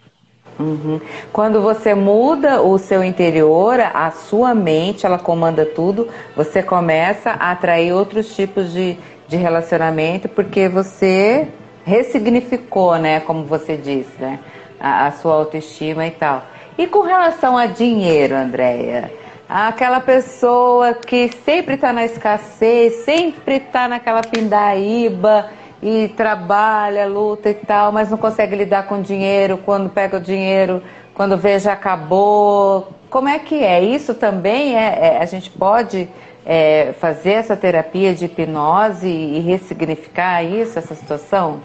[0.58, 1.00] Uhum.
[1.32, 7.52] Quando você muda o seu interior, a sua mente, ela comanda tudo, você começa a
[7.52, 11.48] atrair outros tipos de, de relacionamento, porque você
[11.84, 14.38] ressignificou, né, como você disse, né,
[14.82, 16.42] a, a sua autoestima e tal.
[16.76, 19.12] E com relação a dinheiro, Andréia,
[19.48, 27.54] aquela pessoa que sempre está na escassez, sempre está naquela pindaíba e trabalha, luta e
[27.54, 30.82] tal, mas não consegue lidar com dinheiro, quando pega o dinheiro,
[31.14, 32.88] quando vê já acabou.
[33.10, 33.82] Como é que é?
[33.82, 36.08] Isso também é, é a gente pode
[36.46, 41.60] é, fazer essa terapia de hipnose e ressignificar isso, essa situação?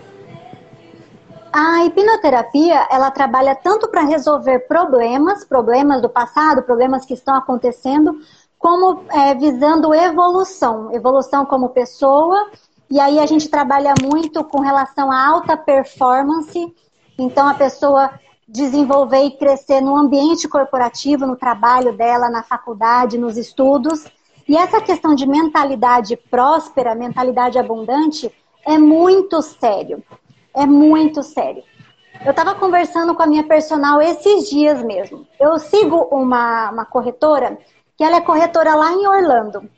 [1.59, 8.15] A hipnoterapia, ela trabalha tanto para resolver problemas, problemas do passado, problemas que estão acontecendo,
[8.59, 12.51] como é, visando evolução, evolução como pessoa.
[12.91, 16.75] E aí a gente trabalha muito com relação à alta performance.
[17.17, 18.11] Então a pessoa
[18.47, 24.05] desenvolver e crescer no ambiente corporativo, no trabalho dela, na faculdade, nos estudos.
[24.47, 28.31] E essa questão de mentalidade próspera, mentalidade abundante,
[28.63, 30.03] é muito sério.
[30.55, 31.63] É muito sério.
[32.25, 35.27] Eu estava conversando com a minha personal esses dias mesmo.
[35.39, 37.57] Eu sigo uma, uma corretora,
[37.95, 39.69] que ela é corretora lá em Orlando.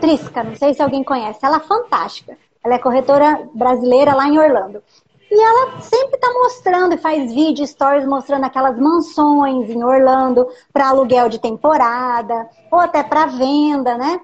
[0.00, 1.44] Trisca, não sei se alguém conhece.
[1.44, 2.36] Ela é fantástica.
[2.64, 4.82] Ela é corretora brasileira lá em Orlando.
[5.30, 10.88] E ela sempre está mostrando e faz vídeo, stories mostrando aquelas mansões em Orlando para
[10.88, 14.20] aluguel de temporada ou até para venda, né?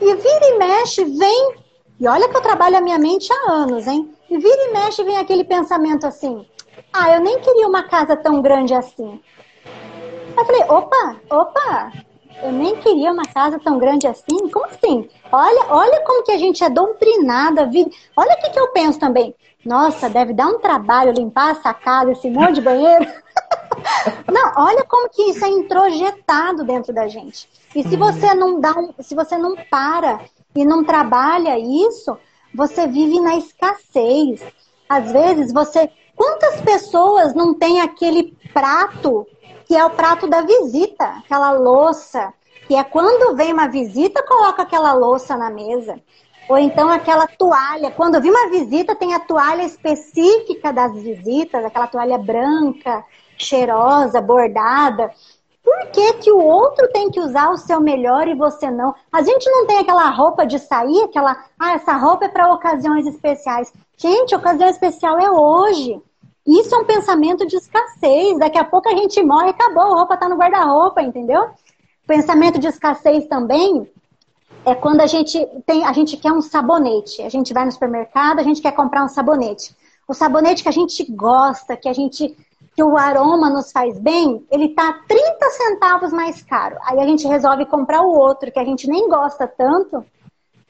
[0.00, 1.63] E vira e mexe, vem.
[1.98, 4.12] E olha que eu trabalho a minha mente há anos, hein?
[4.28, 6.44] E vira e mexe, vem aquele pensamento assim:
[6.92, 9.20] ah, eu nem queria uma casa tão grande assim.
[10.36, 11.92] Eu falei: opa, opa,
[12.42, 14.48] eu nem queria uma casa tão grande assim.
[14.52, 15.08] Como assim?
[15.30, 17.70] Olha, olha como que a gente é doutrinada.
[18.16, 19.34] Olha o que, que eu penso também.
[19.64, 23.06] Nossa, deve dar um trabalho limpar essa casa, esse monte de banheiro.
[24.30, 27.48] não, olha como que isso é introjetado dentro da gente.
[27.74, 30.20] E se você não dá um, se você não para
[30.54, 32.16] e não trabalha isso,
[32.54, 34.42] você vive na escassez.
[34.88, 39.26] Às vezes você, quantas pessoas não tem aquele prato
[39.66, 42.32] que é o prato da visita, aquela louça,
[42.68, 45.98] que é quando vem uma visita, coloca aquela louça na mesa.
[46.48, 47.90] Ou então aquela toalha.
[47.90, 53.02] Quando vi uma visita, tem a toalha específica das visitas, aquela toalha branca,
[53.38, 55.10] cheirosa, bordada.
[55.64, 58.94] Por que, que o outro tem que usar o seu melhor e você não?
[59.10, 61.42] A gente não tem aquela roupa de sair, aquela.
[61.58, 63.72] Ah, essa roupa é para ocasiões especiais.
[63.96, 65.98] Gente, ocasião especial é hoje.
[66.46, 68.38] Isso é um pensamento de escassez.
[68.38, 71.48] Daqui a pouco a gente morre e acabou, a roupa está no guarda-roupa, entendeu?
[72.06, 73.90] Pensamento de escassez também
[74.66, 77.22] é quando a gente tem, a gente quer um sabonete.
[77.22, 79.74] A gente vai no supermercado, a gente quer comprar um sabonete.
[80.06, 82.36] O sabonete que a gente gosta, que a gente
[82.74, 86.76] que o aroma nos faz bem, ele tá 30 centavos mais caro.
[86.84, 90.04] Aí a gente resolve comprar o outro que a gente nem gosta tanto,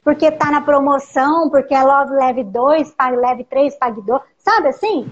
[0.03, 4.21] porque tá na promoção, porque é Love Leve 2, pague Leve 3, pague 2.
[4.37, 5.11] Sabe assim?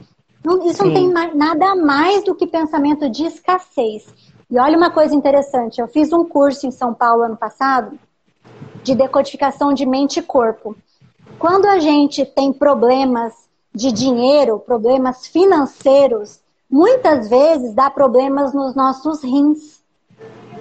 [0.65, 0.85] isso Sim.
[0.85, 4.05] não tem mais, nada mais do que pensamento de escassez.
[4.51, 7.97] E olha uma coisa interessante, eu fiz um curso em São Paulo ano passado,
[8.83, 10.75] de decodificação de mente e corpo.
[11.39, 13.33] Quando a gente tem problemas
[13.73, 16.42] de dinheiro, problemas financeiros,
[16.73, 19.83] muitas vezes dá problemas nos nossos rins.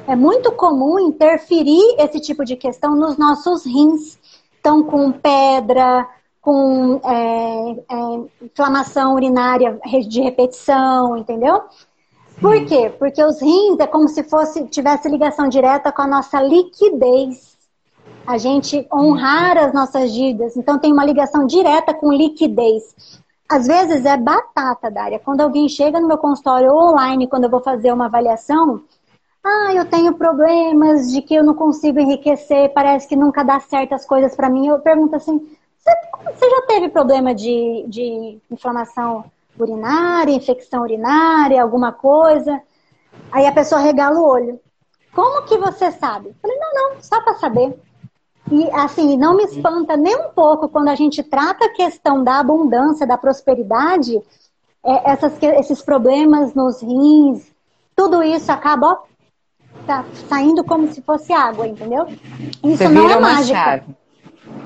[0.07, 4.19] É muito comum interferir esse tipo de questão nos nossos rins.
[4.61, 6.07] Então, com pedra,
[6.39, 11.63] com é, é, inflamação urinária de repetição, entendeu?
[12.39, 12.93] Por quê?
[12.99, 17.53] Porque os rins é como se fosse tivesse ligação direta com a nossa liquidez
[18.27, 20.57] a gente honrar as nossas dívidas.
[20.57, 23.22] Então tem uma ligação direta com liquidez.
[23.49, 25.19] Às vezes é batata, Dária.
[25.19, 28.83] Quando alguém chega no meu consultório online, quando eu vou fazer uma avaliação,
[29.45, 34.07] ah, eu tenho problemas de que eu não consigo enriquecer, parece que nunca dá certas
[34.07, 34.69] coisas para mim.
[34.69, 35.39] Eu pergunto assim,
[36.25, 39.25] você já teve problema de, de inflamação
[39.59, 42.63] urinária, infecção urinária, alguma coisa?
[43.31, 44.61] Aí a pessoa regala o olho.
[45.15, 46.29] Como que você sabe?
[46.29, 47.79] Eu falei, não, não, só para saber.
[48.51, 52.41] E assim, não me espanta nem um pouco quando a gente trata a questão da
[52.41, 54.21] abundância, da prosperidade,
[54.85, 57.53] é, essas, esses problemas nos rins,
[57.95, 58.99] tudo isso acaba ó,
[59.87, 62.07] tá saindo como se fosse água, entendeu?
[62.65, 63.85] Isso Você não é mágica.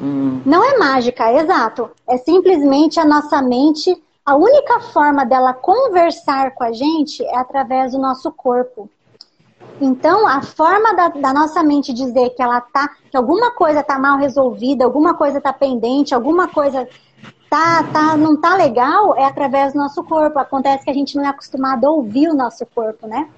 [0.01, 0.41] Hum.
[0.45, 1.91] Não é mágica, exato.
[2.09, 4.03] É simplesmente a nossa mente.
[4.25, 8.91] A única forma dela conversar com a gente é através do nosso corpo.
[9.81, 13.99] Então, a forma da, da, nossa mente dizer que ela tá, que alguma coisa tá
[13.99, 16.89] mal resolvida, alguma coisa tá pendente, alguma coisa
[17.51, 20.39] tá, tá, não tá legal, é através do nosso corpo.
[20.39, 23.29] Acontece que a gente não é acostumado a ouvir o nosso corpo, né?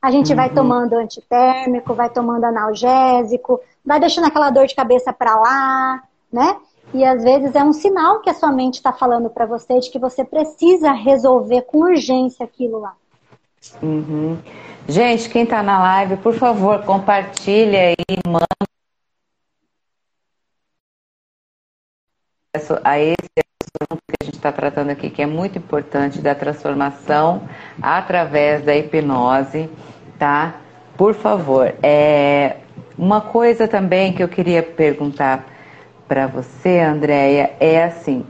[0.00, 0.36] A gente uhum.
[0.36, 6.56] vai tomando antitérmico, vai tomando analgésico, vai deixando aquela dor de cabeça para lá, né?
[6.94, 9.90] E às vezes é um sinal que a sua mente está falando para você de
[9.90, 12.94] que você precisa resolver com urgência aquilo lá.
[13.82, 14.38] Uhum.
[14.88, 18.46] Gente, quem está na live, por favor, compartilhe aí, manda
[22.84, 27.48] a esse assunto que a gente está tratando aqui, que é muito importante, da transformação
[27.82, 29.68] através da hipnose,
[30.18, 30.60] tá?
[30.96, 32.58] Por favor, é
[32.96, 35.44] uma coisa também que eu queria perguntar
[36.06, 38.24] para você, Andréia, é assim,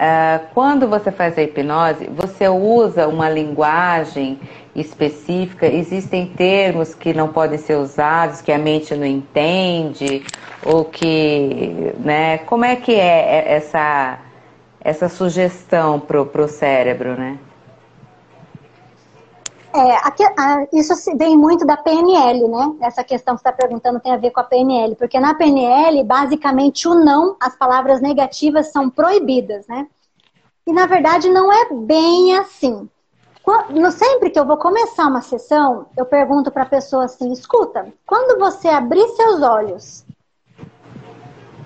[0.00, 4.40] uh, quando você faz a hipnose, você usa uma linguagem
[4.74, 5.66] específica?
[5.66, 10.24] Existem termos que não podem ser usados, que a mente não entende?
[10.64, 12.38] Ou que, né?
[12.38, 14.18] Como é que é essa,
[14.80, 17.38] essa sugestão pro, pro cérebro, né?
[19.72, 22.76] É, aqui, a, isso vem muito da PNL, né?
[22.80, 26.02] Essa questão que você está perguntando tem a ver com a PNL, porque na PNL,
[26.02, 29.86] basicamente, o não, as palavras negativas são proibidas, né?
[30.66, 32.88] E na verdade não é bem assim.
[33.42, 37.92] Quando, sempre que eu vou começar uma sessão, eu pergunto para a pessoa assim: escuta,
[38.04, 40.04] quando você abrir seus olhos,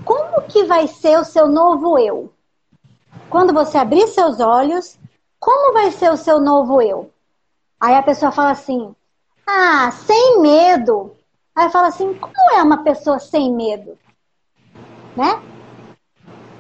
[0.05, 2.30] como que vai ser o seu novo eu?
[3.30, 4.98] Quando você abrir seus olhos,
[5.40, 7.13] como vai ser o seu novo eu?
[7.85, 8.97] Aí a pessoa fala assim:
[9.47, 11.14] ah, sem medo.
[11.55, 13.99] Aí fala assim: como é uma pessoa sem medo?
[15.14, 15.43] Né?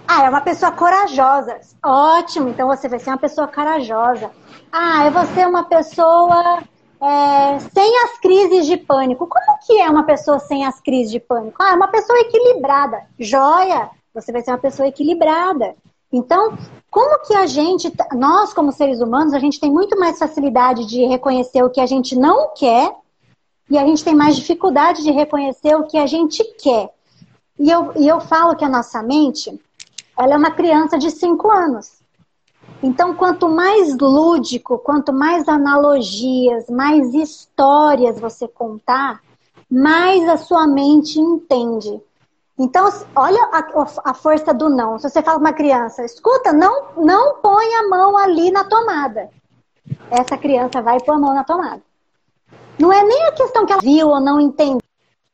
[0.06, 1.58] Ah, é uma pessoa corajosa.
[1.82, 4.30] Ótimo, então você vai ser uma pessoa corajosa.
[4.70, 6.62] Ah, eu vou ser uma pessoa
[7.00, 9.26] é, sem as crises de pânico.
[9.26, 11.56] Como que é uma pessoa sem as crises de pânico?
[11.62, 13.02] Ah, é uma pessoa equilibrada.
[13.18, 13.88] Joia!
[14.12, 15.74] Você vai ser uma pessoa equilibrada.
[16.14, 16.56] Então,
[16.92, 21.04] como que a gente, nós como seres humanos, a gente tem muito mais facilidade de
[21.06, 22.94] reconhecer o que a gente não quer
[23.68, 26.88] e a gente tem mais dificuldade de reconhecer o que a gente quer.
[27.58, 29.60] E eu, e eu falo que a nossa mente,
[30.16, 31.94] ela é uma criança de 5 anos.
[32.80, 39.20] Então, quanto mais lúdico, quanto mais analogias, mais histórias você contar,
[39.68, 42.00] mais a sua mente entende.
[42.58, 44.98] Então, olha a, a força do não.
[44.98, 49.28] Se você fala para uma criança, escuta, não, não põe a mão ali na tomada.
[50.10, 51.82] Essa criança vai pôr a mão na tomada.
[52.78, 54.80] Não é nem a questão que ela viu ou não entendeu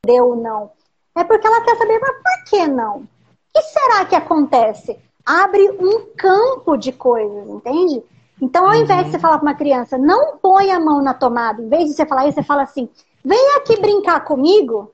[0.09, 0.71] ou não.
[1.15, 2.97] É porque ela quer saber, mas por que não?
[2.99, 3.09] O
[3.55, 4.99] que será que acontece?
[5.25, 8.03] Abre um campo de coisas, entende?
[8.41, 9.21] Então, ao invés de você uhum.
[9.21, 12.27] falar para uma criança, não põe a mão na tomada, em vez de você falar
[12.27, 12.89] isso, você fala assim,
[13.23, 14.91] vem aqui brincar comigo,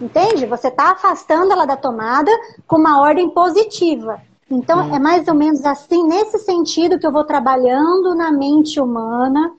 [0.00, 0.46] Entende?
[0.46, 2.30] Você está afastando ela da tomada
[2.66, 4.20] com uma ordem positiva.
[4.50, 4.94] Então, hum.
[4.94, 9.52] é mais ou menos assim, nesse sentido, que eu vou trabalhando na mente humana,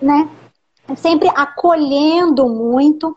[0.00, 0.28] né?
[0.96, 3.16] Sempre acolhendo muito.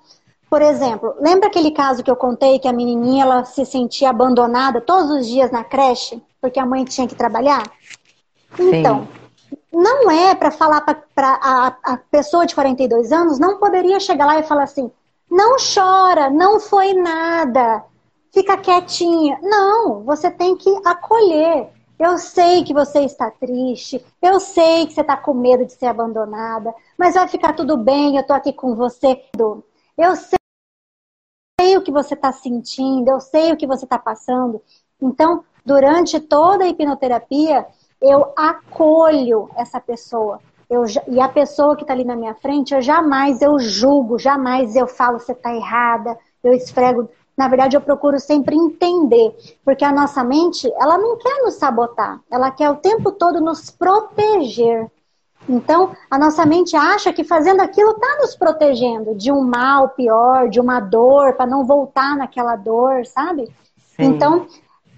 [0.49, 4.79] Por exemplo, lembra aquele caso que eu contei que a menininha ela se sentia abandonada
[4.79, 7.63] todos os dias na creche porque a mãe tinha que trabalhar?
[8.59, 9.07] Então,
[9.49, 9.57] Sim.
[9.73, 14.39] não é para falar para a, a pessoa de 42 anos, não poderia chegar lá
[14.39, 14.91] e falar assim:
[15.35, 17.83] não chora, não foi nada.
[18.33, 19.37] Fica quietinha.
[19.41, 21.69] Não, você tem que acolher.
[21.99, 25.85] Eu sei que você está triste, eu sei que você está com medo de ser
[25.85, 29.23] abandonada, mas vai ficar tudo bem, eu estou aqui com você.
[29.97, 34.61] Eu sei o que você está sentindo, eu sei o que você está passando.
[35.01, 37.65] Então, durante toda a hipnoterapia,
[38.01, 42.81] eu acolho essa pessoa eu, e a pessoa que está ali na minha frente, eu
[42.81, 47.09] jamais eu julgo, jamais eu falo você está errada, eu esfrego.
[47.37, 52.21] Na verdade, eu procuro sempre entender, porque a nossa mente, ela não quer nos sabotar,
[52.31, 54.89] ela quer o tempo todo nos proteger.
[55.47, 60.49] Então, a nossa mente acha que fazendo aquilo está nos protegendo de um mal pior,
[60.49, 63.45] de uma dor, para não voltar naquela dor, sabe?
[63.95, 64.05] Sim.
[64.05, 64.47] Então,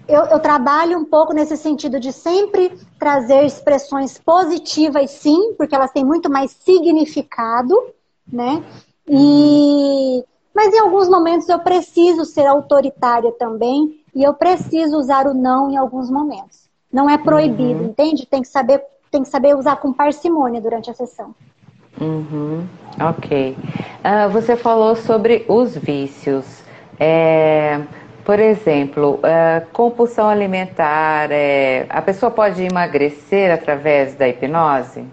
[0.08, 5.92] eu, eu, trabalho um pouco nesse sentido de sempre trazer expressões positivas, sim, porque elas
[5.92, 7.76] têm muito mais significado,
[8.32, 8.64] né?
[9.08, 15.34] E mas em alguns momentos eu preciso ser autoritária também e eu preciso usar o
[15.34, 16.68] não em alguns momentos.
[16.92, 17.90] Não é proibido, uhum.
[17.90, 18.26] entende?
[18.26, 18.82] Tem que saber
[19.12, 21.34] tem que saber usar com parcimônia durante a sessão.
[22.00, 22.66] Uhum.
[23.00, 23.56] Ok.
[23.56, 26.46] Uh, você falou sobre os vícios.
[27.00, 27.82] É
[28.28, 35.08] por exemplo, é, compulsão alimentar, é, a pessoa pode emagrecer através da hipnose?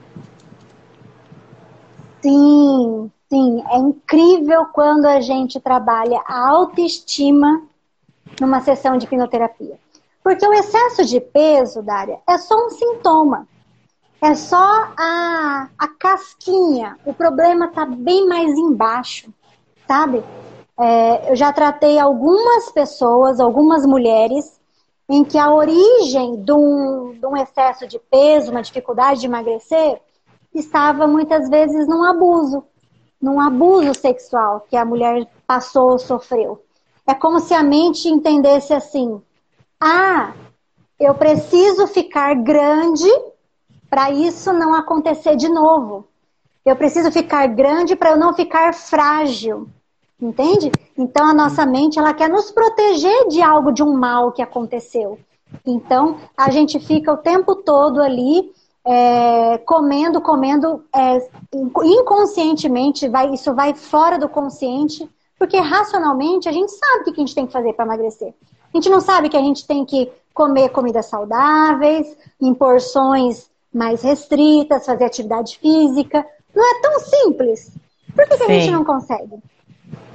[2.21, 3.65] Sim, sim.
[3.71, 7.63] É incrível quando a gente trabalha a autoestima
[8.41, 9.79] numa sessão de hipnoterapia.
[10.21, 13.47] Porque o excesso de peso, Dária, é só um sintoma.
[14.21, 16.99] É só a, a casquinha.
[17.05, 19.33] O problema está bem mais embaixo,
[19.87, 20.21] sabe?
[20.79, 24.61] É, eu já tratei algumas pessoas, algumas mulheres,
[25.09, 30.01] em que a origem de um, de um excesso de peso, uma dificuldade de emagrecer,
[30.55, 32.65] estava muitas vezes num abuso,
[33.21, 36.65] num abuso sexual que a mulher passou ou sofreu.
[37.07, 39.21] É como se a mente entendesse assim:
[39.79, 40.33] ah,
[40.99, 43.09] eu preciso ficar grande
[43.91, 46.09] para isso não acontecer de novo.
[46.65, 49.69] Eu preciso ficar grande para eu não ficar frágil.
[50.21, 50.71] Entende?
[50.97, 55.19] Então a nossa mente ela quer nos proteger de algo de um mal que aconteceu.
[55.65, 58.53] Então, a gente fica o tempo todo ali
[58.85, 65.09] é, comendo, comendo é, inconscientemente, vai, isso vai fora do consciente,
[65.39, 68.35] porque racionalmente a gente sabe o que a gente tem que fazer para emagrecer.
[68.73, 74.03] A gente não sabe que a gente tem que comer comidas saudáveis, em porções mais
[74.03, 76.27] restritas, fazer atividade física.
[76.55, 77.73] Não é tão simples.
[78.15, 79.39] Por que, que a gente não consegue?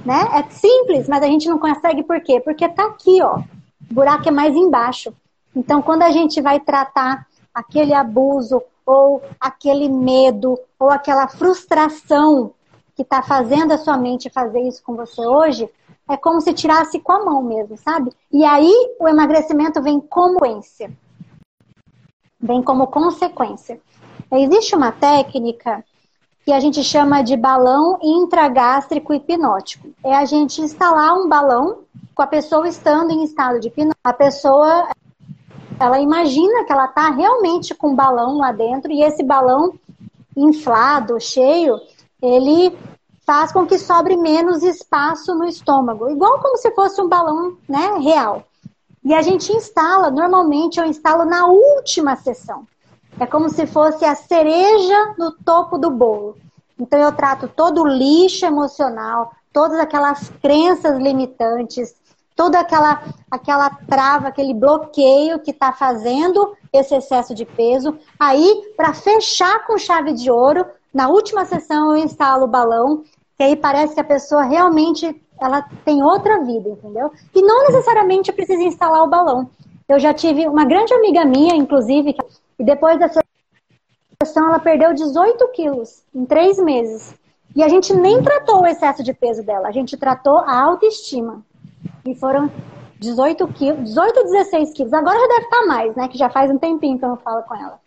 [0.04, 0.28] Né?
[0.32, 2.40] É simples, mas a gente não consegue por quê?
[2.40, 3.38] Porque tá aqui, ó.
[3.38, 5.12] O buraco é mais embaixo.
[5.54, 12.52] Então, quando a gente vai tratar aquele abuso ou aquele medo ou aquela frustração
[12.94, 15.68] que está fazendo a sua mente fazer isso com você hoje,
[16.08, 18.12] é como se tirasse com a mão mesmo, sabe?
[18.32, 20.92] E aí o emagrecimento vem como consequência.
[22.40, 23.80] Vem como consequência.
[24.32, 25.84] Existe uma técnica
[26.50, 29.88] que a gente chama de balão intragástrico hipnótico.
[30.02, 31.82] É a gente instalar um balão
[32.12, 33.94] com a pessoa estando em estado de hipnose.
[34.02, 34.88] A pessoa
[35.78, 39.74] ela imagina que ela está realmente com um balão lá dentro e esse balão
[40.36, 41.80] inflado, cheio,
[42.20, 42.76] ele
[43.24, 47.96] faz com que sobre menos espaço no estômago, igual como se fosse um balão, né,
[48.00, 48.42] real.
[49.04, 52.66] E a gente instala, normalmente eu instalo na última sessão.
[53.20, 56.38] É como se fosse a cereja no topo do bolo.
[56.78, 61.94] Então eu trato todo o lixo emocional, todas aquelas crenças limitantes,
[62.34, 67.98] toda aquela, aquela trava, aquele bloqueio que está fazendo esse excesso de peso.
[68.18, 73.04] Aí, para fechar com chave de ouro, na última sessão eu instalo o balão,
[73.36, 77.12] que aí parece que a pessoa realmente ela tem outra vida, entendeu?
[77.34, 79.50] E não necessariamente precisa instalar o balão.
[79.86, 82.16] Eu já tive uma grande amiga minha, inclusive,
[82.60, 83.22] e depois dessa
[84.22, 87.14] sessão ela perdeu 18 quilos em três meses.
[87.56, 91.42] E a gente nem tratou o excesso de peso dela, a gente tratou a autoestima.
[92.04, 92.50] E foram
[92.98, 94.92] 18 quilos, 18 16 quilos.
[94.92, 96.06] Agora já deve estar mais, né?
[96.06, 97.80] Que já faz um tempinho que eu não falo com ela.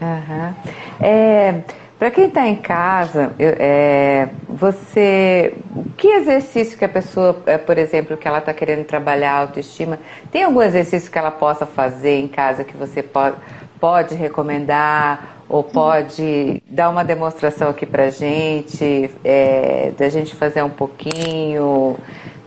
[0.00, 0.54] Uhum.
[1.00, 1.62] É,
[1.98, 5.54] Para quem está em casa, é, você.
[5.96, 9.98] Que exercício que a pessoa, é, por exemplo, que ela está querendo trabalhar a autoestima,
[10.30, 13.36] tem algum exercício que ela possa fazer em casa que você pode,
[13.84, 15.36] pode recomendar?
[15.46, 21.98] Ou pode dar uma demonstração aqui para gente, é, da gente fazer um pouquinho?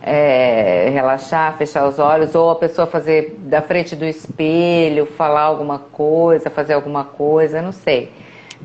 [0.02, 5.78] é, relaxar, fechar os olhos, ou a pessoa fazer da frente do espelho, falar alguma
[5.78, 8.10] coisa, fazer alguma coisa, não sei.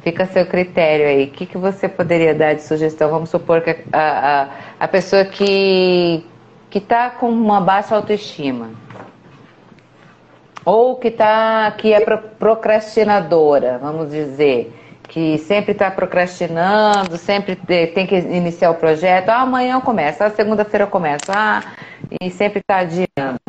[0.02, 1.26] Fica a seu critério aí.
[1.26, 3.10] O que, que você poderia dar de sugestão?
[3.10, 4.48] Vamos supor que a, a,
[4.80, 6.26] a pessoa que
[6.74, 8.70] está com uma baixa autoestima,
[10.66, 14.80] ou que, tá, que é procrastinadora, vamos dizer
[15.14, 19.30] que sempre está procrastinando, sempre tem que iniciar o projeto.
[19.30, 21.62] Ah, amanhã eu começo, ah, segunda-feira eu começo, ah,
[22.20, 23.40] e sempre está adiando.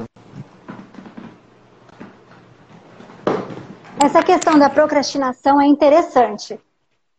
[4.05, 6.61] Essa questão da procrastinação é interessante,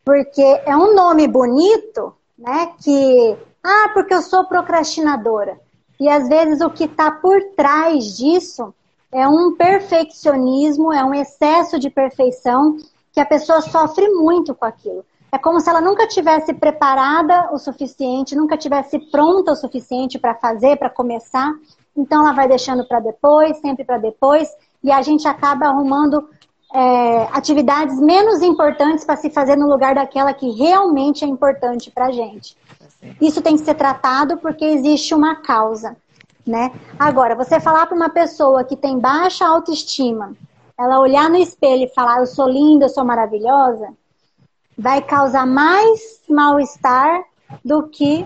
[0.04, 2.70] porque é um nome bonito, né?
[2.84, 5.58] Que, ah, porque eu sou procrastinadora.
[6.00, 8.72] E às vezes o que está por trás disso
[9.16, 12.76] é um perfeccionismo, é um excesso de perfeição
[13.14, 15.06] que a pessoa sofre muito com aquilo.
[15.32, 20.36] É como se ela nunca tivesse preparada o suficiente, nunca tivesse pronta o suficiente para
[20.36, 21.50] fazer, para começar.
[21.96, 24.50] Então ela vai deixando para depois, sempre para depois,
[24.84, 26.28] e a gente acaba arrumando
[26.74, 32.08] é, atividades menos importantes para se fazer no lugar daquela que realmente é importante para
[32.08, 32.58] a gente.
[33.22, 35.96] Isso tem que ser tratado porque existe uma causa,
[36.46, 36.72] né?
[37.00, 40.34] Agora, você falar para uma pessoa que tem baixa autoestima,
[40.78, 43.94] ela olhar no espelho e falar eu sou linda, eu sou maravilhosa,
[44.78, 47.24] vai causar mais mal-estar
[47.64, 48.26] do que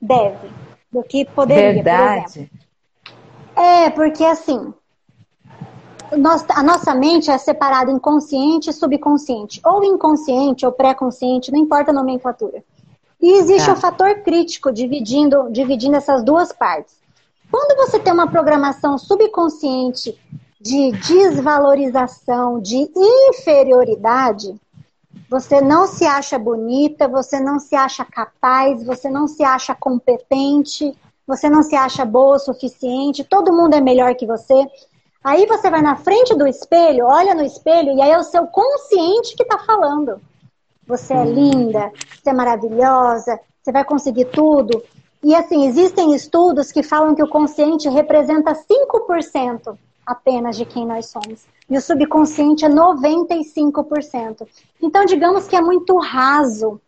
[0.00, 0.50] deve,
[0.92, 2.22] do que poderia, Verdade.
[2.22, 2.60] por exemplo.
[3.56, 4.72] É, porque assim,
[6.54, 11.90] a nossa mente é separada em consciente e subconsciente, ou inconsciente ou pré-consciente, não importa
[11.90, 12.62] a nomenclatura.
[13.20, 13.72] E existe tá.
[13.72, 16.99] o fator crítico dividindo, dividindo essas duas partes.
[17.50, 20.18] Quando você tem uma programação subconsciente
[20.60, 24.54] de desvalorização, de inferioridade,
[25.28, 30.96] você não se acha bonita, você não se acha capaz, você não se acha competente,
[31.26, 34.66] você não se acha boa o suficiente, todo mundo é melhor que você.
[35.22, 38.46] Aí você vai na frente do espelho, olha no espelho e aí é o seu
[38.46, 40.20] consciente que está falando.
[40.86, 41.92] Você é linda,
[42.22, 44.82] você é maravilhosa, você vai conseguir tudo.
[45.22, 51.06] E assim, existem estudos que falam que o consciente representa 5% apenas de quem nós
[51.06, 51.46] somos.
[51.68, 54.46] E o subconsciente é 95%.
[54.82, 56.80] Então, digamos que é muito raso.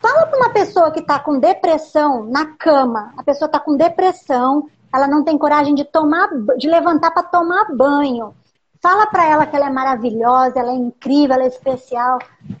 [0.00, 3.12] Fala para uma pessoa que está com depressão na cama.
[3.16, 7.74] A pessoa está com depressão, ela não tem coragem de tomar, de levantar para tomar
[7.74, 8.34] banho.
[8.80, 12.18] Fala para ela que ela é maravilhosa, ela é incrível, ela é especial.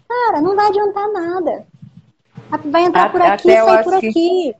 [0.08, 1.66] Cara, não vai adiantar nada.
[2.64, 4.12] Vai entrar por aqui, sair por aqui.
[4.12, 4.54] Que,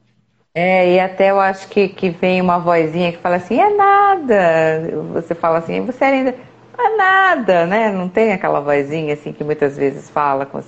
[0.59, 4.90] é, e até eu acho que, que vem uma vozinha que fala assim, é nada.
[5.12, 6.34] Você fala assim, você ainda.
[6.78, 7.92] É nada, né?
[7.92, 10.59] Não tem aquela vozinha assim que muitas vezes fala com,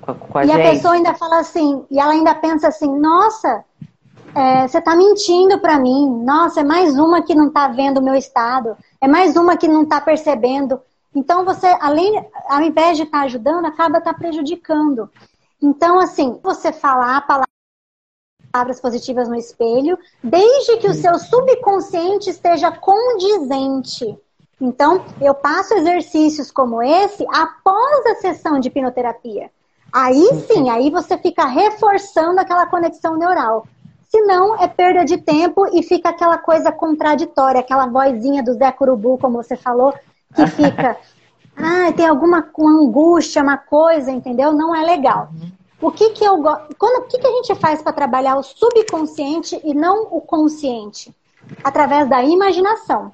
[0.00, 0.58] com, com a e gente.
[0.58, 3.62] E a pessoa ainda fala assim, e ela ainda pensa assim, nossa,
[4.34, 6.08] é, você está mentindo para mim.
[6.24, 8.74] Nossa, é mais uma que não está vendo o meu estado.
[9.02, 10.80] É mais uma que não está percebendo.
[11.14, 15.10] Então você, além, ao invés de estar tá ajudando, acaba tá prejudicando.
[15.60, 17.26] Então, assim, você falar
[18.50, 24.18] palavras positivas no espelho, desde que o seu subconsciente esteja condizente.
[24.60, 29.50] Então, eu passo exercícios como esse após a sessão de hipnoterapia.
[29.92, 33.66] Aí sim, aí você fica reforçando aquela conexão neural.
[34.08, 39.16] Senão é perda de tempo e fica aquela coisa contraditória, aquela vozinha do Zé Curubu,
[39.18, 39.94] como você falou,
[40.34, 40.96] que fica,
[41.56, 44.52] ah, tem alguma angústia, uma coisa, entendeu?
[44.52, 45.30] Não é legal.
[45.80, 49.72] O que que eu o que que a gente faz para trabalhar o subconsciente e
[49.74, 51.14] não o consciente?
[51.64, 53.12] Através da imaginação.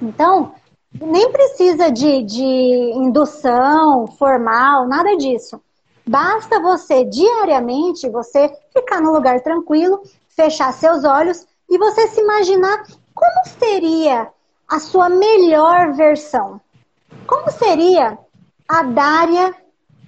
[0.00, 0.52] Então,
[1.00, 5.60] nem precisa de, de indução formal, nada disso.
[6.04, 10.02] Basta você diariamente, você ficar no lugar tranquilo
[10.34, 12.84] fechar seus olhos e você se imaginar
[13.14, 14.28] como seria
[14.68, 16.60] a sua melhor versão.
[17.26, 18.18] Como seria
[18.68, 19.54] a Dária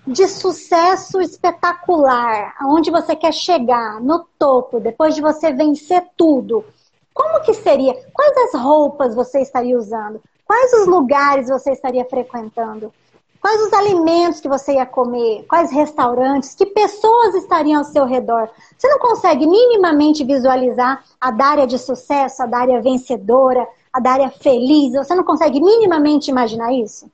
[0.07, 6.65] de sucesso espetacular, aonde você quer chegar, no topo, depois de você vencer tudo.
[7.13, 7.95] Como que seria?
[8.13, 10.21] Quais as roupas você estaria usando?
[10.47, 12.93] Quais os lugares você estaria frequentando?
[13.41, 15.45] Quais os alimentos que você ia comer?
[15.49, 16.55] Quais restaurantes?
[16.55, 18.49] Que pessoas estariam ao seu redor?
[18.77, 24.93] Você não consegue minimamente visualizar a Dária de sucesso, a Dária vencedora, a Dária feliz?
[24.95, 27.07] Você não consegue minimamente imaginar isso?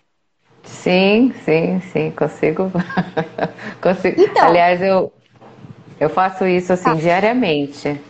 [0.64, 2.70] Sim, sim, sim, consigo.
[3.82, 4.20] consigo.
[4.20, 5.12] Então, Aliás, eu,
[5.98, 6.94] eu faço isso assim tá.
[6.94, 8.00] diariamente.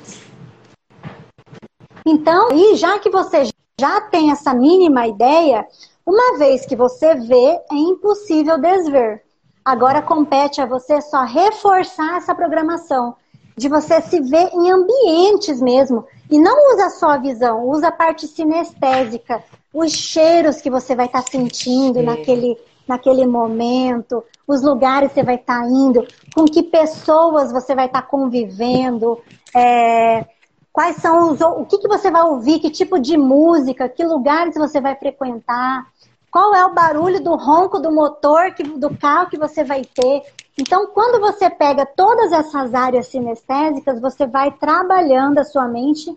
[2.07, 3.49] Então, e já que você
[3.81, 5.67] já tem essa mínima ideia,
[6.05, 9.23] uma vez que você vê, é impossível desver.
[9.65, 13.15] Agora compete a você só reforçar essa programação,
[13.57, 16.05] de você se ver em ambientes mesmo.
[16.31, 19.43] E não usa só a visão, usa a parte sinestésica,
[19.73, 22.57] os cheiros que você vai estar tá sentindo naquele,
[22.87, 27.87] naquele momento, os lugares que você vai estar tá indo, com que pessoas você vai
[27.87, 29.19] estar tá convivendo,
[29.55, 30.27] é,
[30.73, 31.41] quais são os.
[31.41, 35.87] o que, que você vai ouvir, que tipo de música, que lugares você vai frequentar.
[36.31, 40.23] Qual é o barulho do ronco do motor que, do carro que você vai ter?
[40.57, 46.17] Então, quando você pega todas essas áreas sinestésicas, você vai trabalhando a sua mente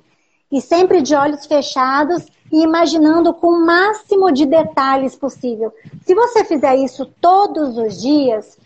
[0.54, 5.74] e sempre de olhos fechados e imaginando com o máximo de detalhes possível.
[6.06, 8.60] Se você fizer isso todos os dias,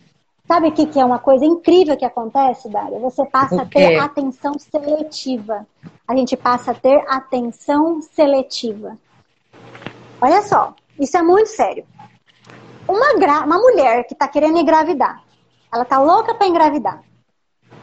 [0.45, 2.99] sabe o que, que é uma coisa incrível que acontece, Dária?
[2.99, 5.65] Você passa a ter atenção seletiva.
[6.05, 8.97] A gente passa a ter atenção seletiva.
[10.21, 11.85] Olha só, isso é muito sério.
[12.85, 13.13] Uma,
[13.45, 15.23] uma mulher que está querendo engravidar,
[15.73, 17.01] ela tá louca para engravidar.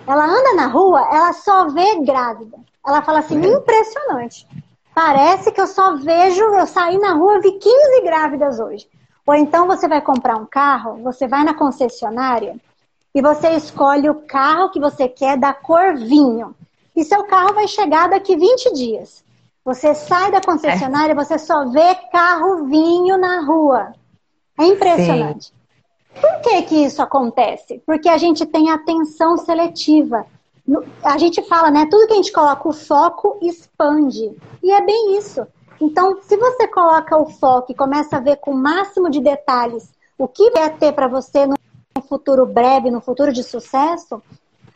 [0.06, 2.58] Ela anda na rua, ela só vê grávida.
[2.86, 4.46] Ela fala assim, impressionante.
[4.94, 8.88] Parece que eu só vejo, eu saí na rua, vi 15 grávidas hoje.
[9.26, 12.56] Ou então você vai comprar um carro, você vai na concessionária
[13.14, 16.54] e você escolhe o carro que você quer da cor vinho.
[16.94, 19.24] E seu carro vai chegar daqui 20 dias.
[19.64, 21.14] Você sai da concessionária, é.
[21.14, 23.94] você só vê carro vinho na rua.
[24.58, 25.46] É impressionante.
[25.46, 26.20] Sim.
[26.20, 27.82] Por que, que isso acontece?
[27.84, 30.26] Porque a gente tem atenção seletiva.
[31.02, 31.86] A gente fala, né?
[31.90, 34.34] Tudo que a gente coloca o foco expande.
[34.62, 35.46] E é bem isso.
[35.80, 39.92] Então, se você coloca o foco e começa a ver com o máximo de detalhes
[40.16, 41.56] o que vai ter para você no
[42.08, 44.22] futuro breve, no futuro de sucesso,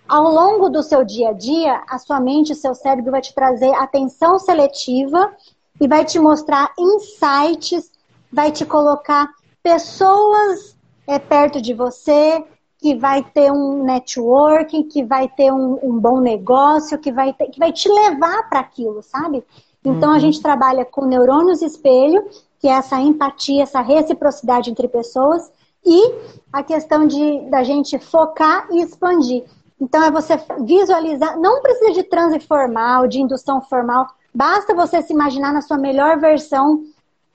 [0.08, 3.34] ao longo do seu dia a dia, a sua mente, o seu cérebro vai te
[3.34, 5.32] trazer atenção seletiva
[5.80, 7.92] e vai te mostrar insights,
[8.32, 9.28] vai te colocar
[9.62, 10.76] pessoas
[11.06, 12.44] é, perto de você,
[12.78, 17.46] que vai ter um networking, que vai ter um, um bom negócio, que vai, ter,
[17.46, 19.44] que vai te levar para aquilo, sabe?
[19.84, 20.16] Então uhum.
[20.16, 22.24] a gente trabalha com neurônios espelho,
[22.60, 25.50] que é essa empatia, essa reciprocidade entre pessoas,
[25.84, 26.14] e
[26.52, 29.44] a questão de da gente focar e expandir.
[29.80, 35.12] Então é você visualizar, não precisa de transe formal, de indução formal, basta você se
[35.12, 36.84] imaginar na sua melhor versão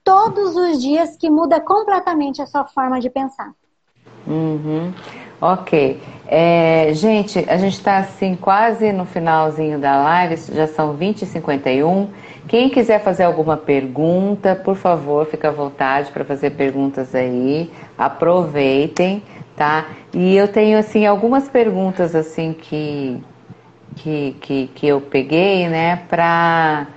[0.03, 3.53] todos os dias que muda completamente a sua forma de pensar.
[4.27, 4.93] Uhum.
[5.43, 5.99] Ok.
[6.25, 12.07] É, gente, a gente está assim quase no finalzinho da live, já são 20h51.
[12.47, 17.69] Quem quiser fazer alguma pergunta, por favor, fica à vontade para fazer perguntas aí.
[17.97, 19.21] Aproveitem,
[19.53, 19.87] tá?
[20.13, 23.21] E eu tenho assim algumas perguntas assim que
[23.97, 26.87] que, que, que eu peguei, né, para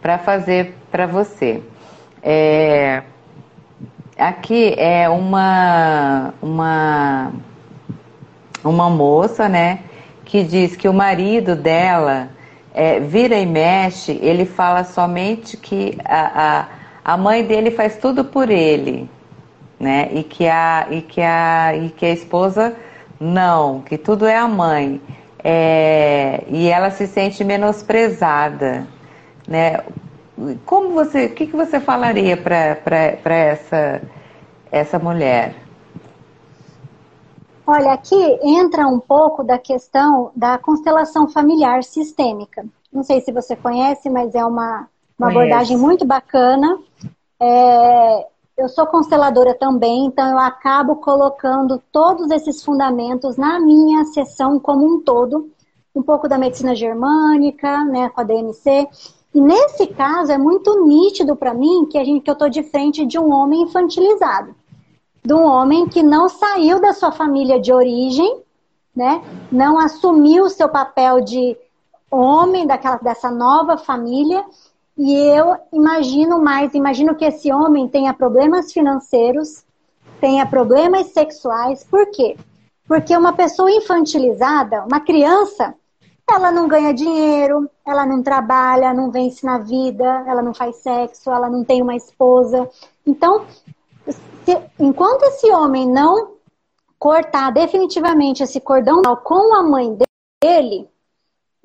[0.00, 1.62] para fazer para você.
[2.22, 3.02] É,
[4.16, 7.30] aqui é uma uma
[8.64, 9.80] uma moça, né,
[10.24, 12.30] que diz que o marido dela
[12.72, 16.66] é, vira e mexe, ele fala somente que a,
[17.04, 19.08] a, a mãe dele faz tudo por ele,
[19.78, 20.08] né?
[20.12, 22.76] E que a, e que a, e que a esposa
[23.18, 25.00] não, que tudo é a mãe.
[25.42, 28.86] É, e ela se sente menosprezada,
[29.48, 29.80] né?
[30.64, 34.02] Como você, o que, que você falaria para essa,
[34.70, 35.54] essa mulher?
[37.72, 42.66] Olha, aqui entra um pouco da questão da constelação familiar sistêmica.
[42.92, 46.80] Não sei se você conhece, mas é uma, uma abordagem muito bacana.
[47.38, 48.26] É,
[48.58, 54.84] eu sou consteladora também, então eu acabo colocando todos esses fundamentos na minha sessão como
[54.84, 55.48] um todo.
[55.94, 58.88] Um pouco da medicina germânica, né, com a DMC.
[59.32, 62.64] E nesse caso é muito nítido para mim que a gente que eu estou de
[62.64, 64.56] frente de um homem infantilizado
[65.22, 68.42] de um homem que não saiu da sua família de origem,
[68.94, 69.22] né?
[69.50, 71.56] Não assumiu o seu papel de
[72.10, 74.44] homem daquela, dessa nova família.
[74.96, 79.64] E eu imagino mais, imagino que esse homem tenha problemas financeiros,
[80.20, 81.84] tenha problemas sexuais.
[81.84, 82.36] Por quê?
[82.86, 85.74] Porque uma pessoa infantilizada, uma criança,
[86.28, 91.30] ela não ganha dinheiro, ela não trabalha, não vence na vida, ela não faz sexo,
[91.30, 92.68] ela não tem uma esposa.
[93.06, 93.44] Então,
[94.44, 96.34] se, enquanto esse homem não
[96.98, 99.96] cortar definitivamente esse cordão com a mãe
[100.42, 100.88] dele,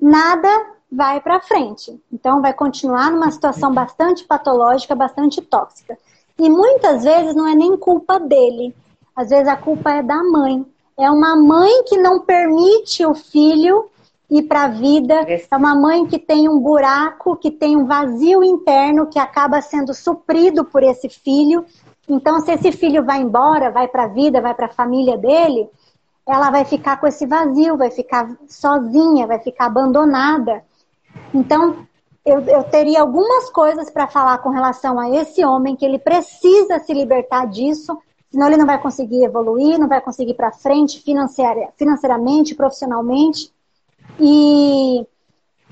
[0.00, 0.48] nada
[0.90, 2.00] vai para frente.
[2.12, 5.98] Então vai continuar numa situação bastante patológica, bastante tóxica.
[6.38, 8.74] E muitas vezes não é nem culpa dele.
[9.14, 10.64] Às vezes a culpa é da mãe.
[10.98, 13.90] É uma mãe que não permite o filho
[14.30, 15.14] ir para a vida.
[15.28, 19.92] É uma mãe que tem um buraco, que tem um vazio interno que acaba sendo
[19.94, 21.64] suprido por esse filho
[22.08, 25.68] então, se esse filho vai embora, vai para a vida, vai para a família dele,
[26.26, 30.64] ela vai ficar com esse vazio, vai ficar sozinha, vai ficar abandonada.
[31.34, 31.86] Então,
[32.24, 36.78] eu, eu teria algumas coisas para falar com relação a esse homem, que ele precisa
[36.80, 37.96] se libertar disso,
[38.30, 43.52] senão ele não vai conseguir evoluir, não vai conseguir para frente financeiramente, profissionalmente.
[44.18, 45.06] E,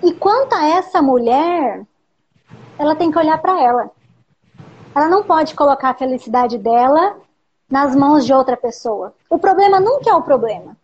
[0.03, 1.85] e quanto a essa mulher,
[2.78, 3.91] ela tem que olhar para ela.
[4.95, 7.16] Ela não pode colocar a felicidade dela
[7.68, 9.14] nas mãos de outra pessoa.
[9.28, 10.76] O problema nunca é o problema.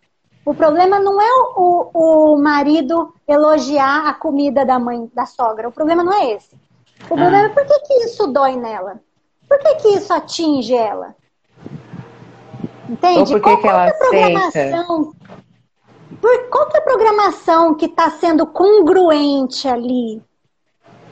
[0.44, 5.68] O problema não é o, o, o marido elogiar a comida da mãe, da sogra.
[5.68, 6.56] O problema não é esse.
[7.04, 7.42] O problema ah.
[7.44, 9.00] é por que, que isso dói nela?
[9.48, 11.14] Por que, que isso atinge ela?
[12.88, 13.18] Entende?
[13.18, 15.12] Ou por que, qual, que ela é a programação?
[16.20, 20.22] Por, qual que é a programação que está sendo congruente ali?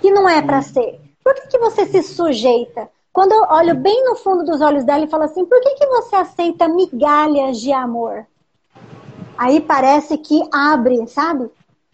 [0.01, 0.63] Que não é para hum.
[0.63, 1.08] ser.
[1.29, 2.89] Por que, que você se sujeita?
[3.13, 5.87] Quando eu olho bem no fundo dos olhos dela e falo assim, por que, que
[5.87, 8.27] você aceita migalhas de amor?
[9.37, 11.51] Aí parece que abre, sabe?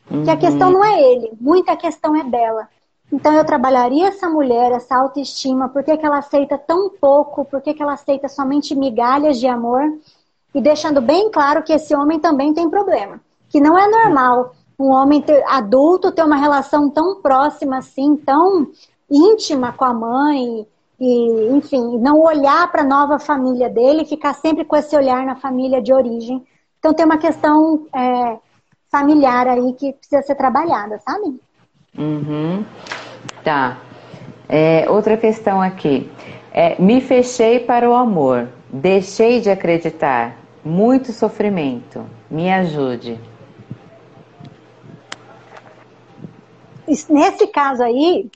[0.09, 0.23] Uhum.
[0.23, 2.69] Que a questão não é ele, muita questão é dela.
[3.11, 7.61] Então eu trabalharia essa mulher, essa autoestima, por que, que ela aceita tão pouco, por
[7.61, 9.83] que, que ela aceita somente migalhas de amor,
[10.55, 13.21] e deixando bem claro que esse homem também tem problema.
[13.49, 18.69] Que não é normal um homem ter, adulto ter uma relação tão próxima assim, tão
[19.11, 20.67] íntima com a mãe
[20.99, 25.37] e, enfim, não olhar para a nova família dele, ficar sempre com esse olhar na
[25.37, 26.45] família de origem.
[26.79, 28.39] Então tem uma questão é,
[28.91, 31.41] familiar aí que precisa ser trabalhada, sabe?
[31.97, 32.65] Uhum.
[33.43, 33.79] Tá.
[34.49, 36.11] É, outra questão aqui.
[36.53, 42.05] É, me fechei para o amor, deixei de acreditar, muito sofrimento.
[42.31, 43.19] Me ajude.
[46.87, 48.31] Nesse caso aí,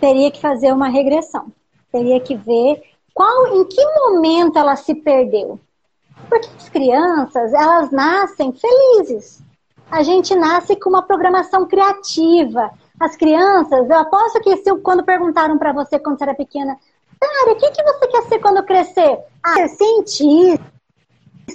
[0.00, 1.52] teria que fazer uma regressão.
[1.90, 2.82] Teria que ver
[3.14, 5.58] qual, em que momento ela se perdeu.
[6.28, 9.42] Porque as crianças, elas nascem felizes.
[9.90, 12.70] A gente nasce com uma programação criativa.
[13.00, 16.76] As crianças, eu aposto que se, quando perguntaram para você quando você era pequena,
[17.20, 19.18] Cara, o que, que você quer ser quando crescer?
[19.42, 20.62] Ah, ser cientista,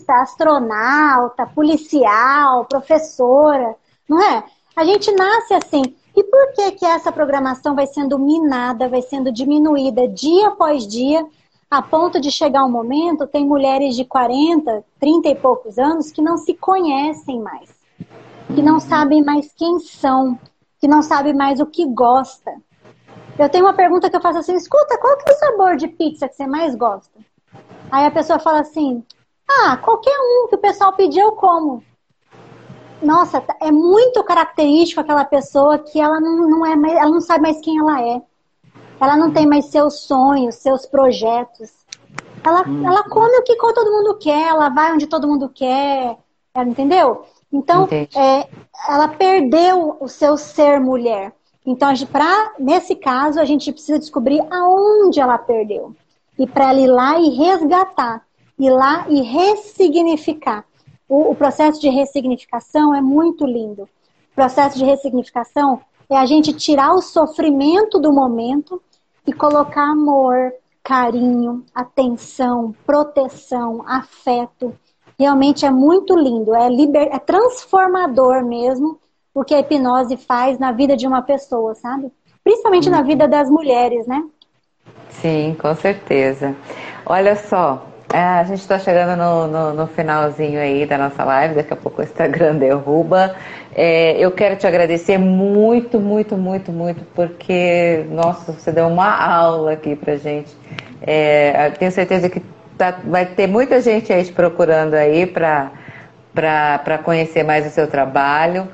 [0.09, 3.75] astronauta, policial, professora,
[4.07, 4.43] não é?
[4.75, 5.95] A gente nasce assim.
[6.15, 11.25] E por que que essa programação vai sendo minada, vai sendo diminuída dia após dia,
[11.69, 16.21] a ponto de chegar um momento, tem mulheres de 40, 30 e poucos anos que
[16.21, 17.73] não se conhecem mais,
[18.53, 20.37] que não sabem mais quem são,
[20.79, 22.51] que não sabem mais o que gosta.
[23.39, 25.87] Eu tenho uma pergunta que eu faço assim: escuta, qual que é o sabor de
[25.87, 27.19] pizza que você mais gosta?
[27.91, 29.03] Aí a pessoa fala assim:
[29.49, 31.83] ah, qualquer um que o pessoal pedir eu como.
[33.03, 37.43] Nossa, é muito característico aquela pessoa que ela não, não é mais, ela não sabe
[37.43, 38.21] mais quem ela é.
[38.99, 41.71] Ela não tem mais seus sonhos, seus projetos.
[42.43, 42.85] Ela, hum.
[42.85, 46.17] ela come o que todo mundo quer, ela vai onde todo mundo quer,
[46.53, 47.25] ela, entendeu?
[47.51, 48.47] Então, é,
[48.89, 51.33] ela perdeu o seu ser mulher.
[51.65, 55.95] Então, pra, nesse caso, a gente precisa descobrir aonde ela perdeu.
[56.37, 58.25] E para ela ir lá e resgatar,
[58.57, 60.65] ir lá e ressignificar.
[61.07, 63.83] O, o processo de ressignificação é muito lindo.
[63.83, 68.81] O processo de ressignificação é a gente tirar o sofrimento do momento
[69.25, 74.75] e colocar amor, carinho, atenção, proteção, afeto.
[75.17, 77.09] Realmente é muito lindo, é, liber...
[77.11, 78.99] é transformador mesmo
[79.33, 82.11] o que a hipnose faz na vida de uma pessoa, sabe?
[82.43, 84.23] Principalmente na vida das mulheres, né?
[85.09, 86.55] Sim, com certeza.
[87.05, 91.55] Olha só, é, a gente está chegando no, no, no, finalzinho aí da nossa live,
[91.55, 93.35] daqui a pouco o Instagram derruba.
[93.75, 99.71] É, eu quero te agradecer muito, muito, muito, muito, porque, nossa, você deu uma aula
[99.71, 100.55] aqui pra gente.
[101.01, 102.39] É, tenho certeza que
[102.77, 105.71] tá, vai ter muita gente aí te procurando aí para
[107.03, 108.67] conhecer mais o seu trabalho.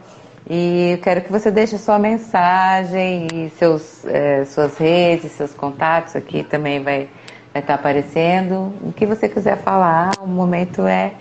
[0.49, 6.43] E quero que você deixe sua mensagem e seus, é, suas redes, seus contatos aqui
[6.43, 7.07] também vai
[7.53, 8.73] vai estar aparecendo.
[8.81, 11.13] O que você quiser falar, o momento é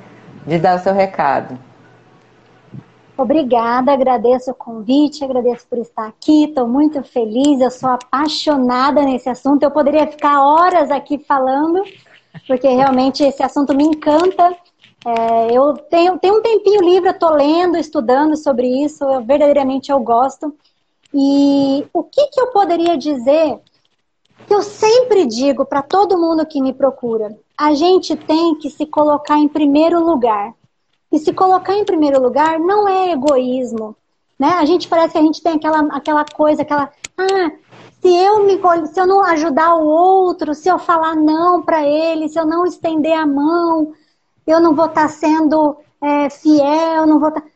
[0.47, 1.59] de dar o seu recado.
[3.17, 9.29] Obrigada, agradeço o convite, agradeço por estar aqui, estou muito feliz, eu sou apaixonada nesse
[9.29, 11.83] assunto, eu poderia ficar horas aqui falando,
[12.47, 14.57] porque realmente esse assunto me encanta.
[15.05, 19.99] É, eu tenho, tenho um tempinho livre, estou lendo, estudando sobre isso, eu, verdadeiramente eu
[19.99, 20.55] gosto.
[21.13, 23.59] E o que, que eu poderia dizer
[24.49, 28.87] que eu sempre digo para todo mundo que me procura: a gente tem que se
[28.87, 30.55] colocar em primeiro lugar.
[31.13, 33.95] E se colocar em primeiro lugar não é egoísmo.
[34.39, 34.49] Né?
[34.49, 36.91] A gente parece que a gente tem aquela, aquela coisa, aquela.
[37.17, 37.51] Ah,
[38.01, 42.29] se eu, me, se eu não ajudar o outro, se eu falar não para ele,
[42.29, 43.93] se eu não estender a mão,
[44.47, 47.41] eu não vou estar tá sendo é, fiel, não vou estar.
[47.41, 47.49] Tá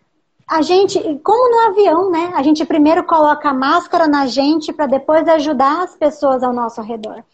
[0.52, 2.30] a gente, como no avião, né?
[2.34, 6.82] A gente primeiro coloca a máscara na gente para depois ajudar as pessoas ao nosso
[6.82, 7.24] redor.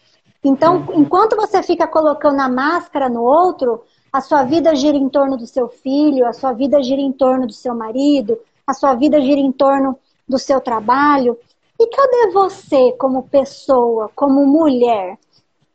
[0.45, 1.01] Então, uhum.
[1.01, 5.49] enquanto você fica colocando a máscara no outro, a sua vida gira em torno do
[5.49, 9.41] seu filho, a sua vida gira em torno do seu marido, a sua vida gira
[9.41, 9.99] em torno
[10.29, 11.37] do seu trabalho.
[11.77, 15.19] E cadê você como pessoa, como mulher?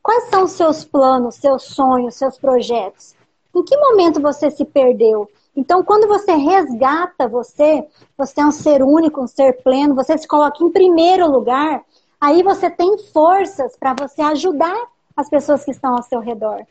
[0.02, 3.14] Quais são os seus planos, seus sonhos, seus projetos?
[3.54, 5.30] Em que momento você se perdeu?
[5.56, 7.88] Então, quando você resgata você,
[8.18, 11.84] você é um ser único, um ser pleno, você se coloca em primeiro lugar,
[12.20, 14.76] aí você tem forças para você ajudar
[15.16, 16.66] as pessoas que estão ao seu redor.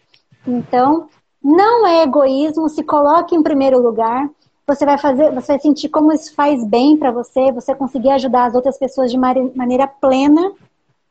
[0.46, 1.08] Então,
[1.42, 4.28] não é egoísmo, se coloque em primeiro lugar.
[4.66, 8.46] Você vai fazer, você vai sentir como isso faz bem para você, você conseguir ajudar
[8.46, 10.52] as outras pessoas de maneira plena,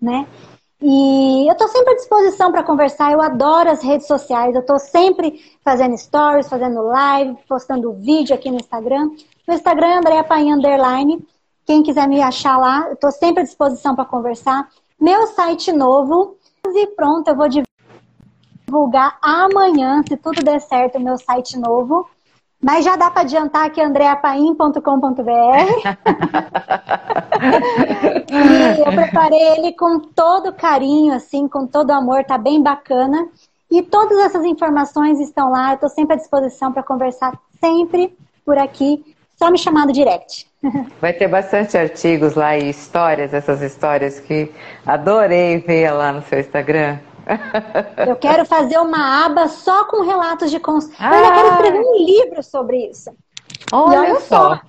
[0.02, 0.28] né?
[0.82, 3.12] E eu estou sempre à disposição para conversar.
[3.12, 4.56] Eu adoro as redes sociais.
[4.56, 9.12] Eu estou sempre fazendo stories, fazendo live, postando vídeo aqui no Instagram.
[9.48, 11.24] No Instagram é Andréa Paim Underline.
[11.66, 14.68] Quem quiser me achar lá, eu estou sempre à disposição para conversar.
[15.00, 16.36] Meu site novo.
[16.66, 17.48] E pronto, eu vou
[18.68, 22.10] divulgar amanhã, se tudo der certo, o meu site novo.
[22.64, 24.82] Mas já dá para adiantar que é andreapaim.com.br.
[28.30, 33.28] e eu preparei ele com todo carinho, assim, com todo amor, tá bem bacana.
[33.70, 38.58] E todas essas informações estão lá, eu estou sempre à disposição para conversar sempre por
[38.58, 40.46] aqui, só me chamar no direct.
[41.02, 44.52] Vai ter bastante artigos lá e histórias, essas histórias que
[44.86, 47.00] adorei ver lá no seu Instagram.
[48.08, 51.06] Eu quero fazer uma aba só com relatos de construção.
[51.06, 51.12] Ah.
[51.12, 53.12] Eu ainda quero escrever um livro sobre isso.
[53.72, 54.56] Olha, olha só.
[54.56, 54.62] só.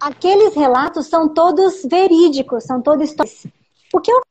[0.00, 3.14] Aqueles relatos são todos verídicos, são todos
[3.92, 4.22] O que eu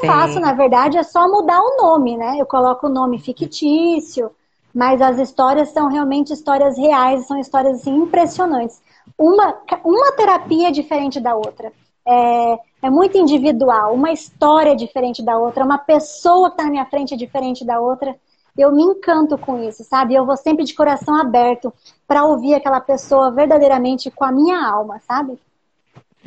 [0.00, 0.06] Sim.
[0.06, 2.36] faço, na verdade, é só mudar o nome, né?
[2.38, 4.30] Eu coloco o nome fictício,
[4.74, 8.80] mas as histórias são realmente histórias reais, são histórias assim, impressionantes.
[9.16, 11.72] Uma, uma terapia é diferente da outra.
[12.06, 16.70] É, é muito individual, uma história é diferente da outra, uma pessoa que está na
[16.70, 18.14] minha frente é diferente da outra.
[18.58, 20.14] Eu me encanto com isso, sabe?
[20.14, 21.72] Eu vou sempre de coração aberto
[22.06, 25.38] para ouvir aquela pessoa verdadeiramente com a minha alma, sabe?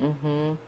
[0.00, 0.58] Uhum.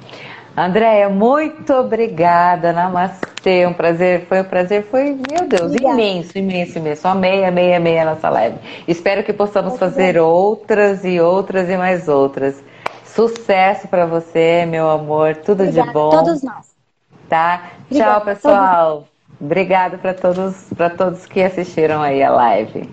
[0.57, 2.73] Andréia, muito obrigada.
[2.73, 3.67] Namastê.
[3.67, 4.27] Um prazer.
[4.27, 4.85] Foi um prazer.
[4.85, 6.01] Foi, meu Deus, obrigada.
[6.01, 7.09] imenso, imenso, imenso.
[7.09, 8.57] Amei, amei, amei a nossa live.
[8.87, 12.63] Espero que possamos fazer outras e outras e mais outras.
[13.15, 15.37] Sucesso para você, meu amor.
[15.37, 16.11] Tudo obrigada, de bom.
[16.11, 16.67] Todos nós.
[17.29, 17.71] Tá?
[17.87, 19.09] Obrigada, Tchau, pessoal.
[19.41, 22.89] Obrigado para todos, para todos que assistiram aí a live.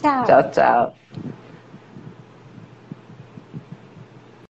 [0.00, 0.24] Tchau.
[0.24, 0.99] tchau, tchau.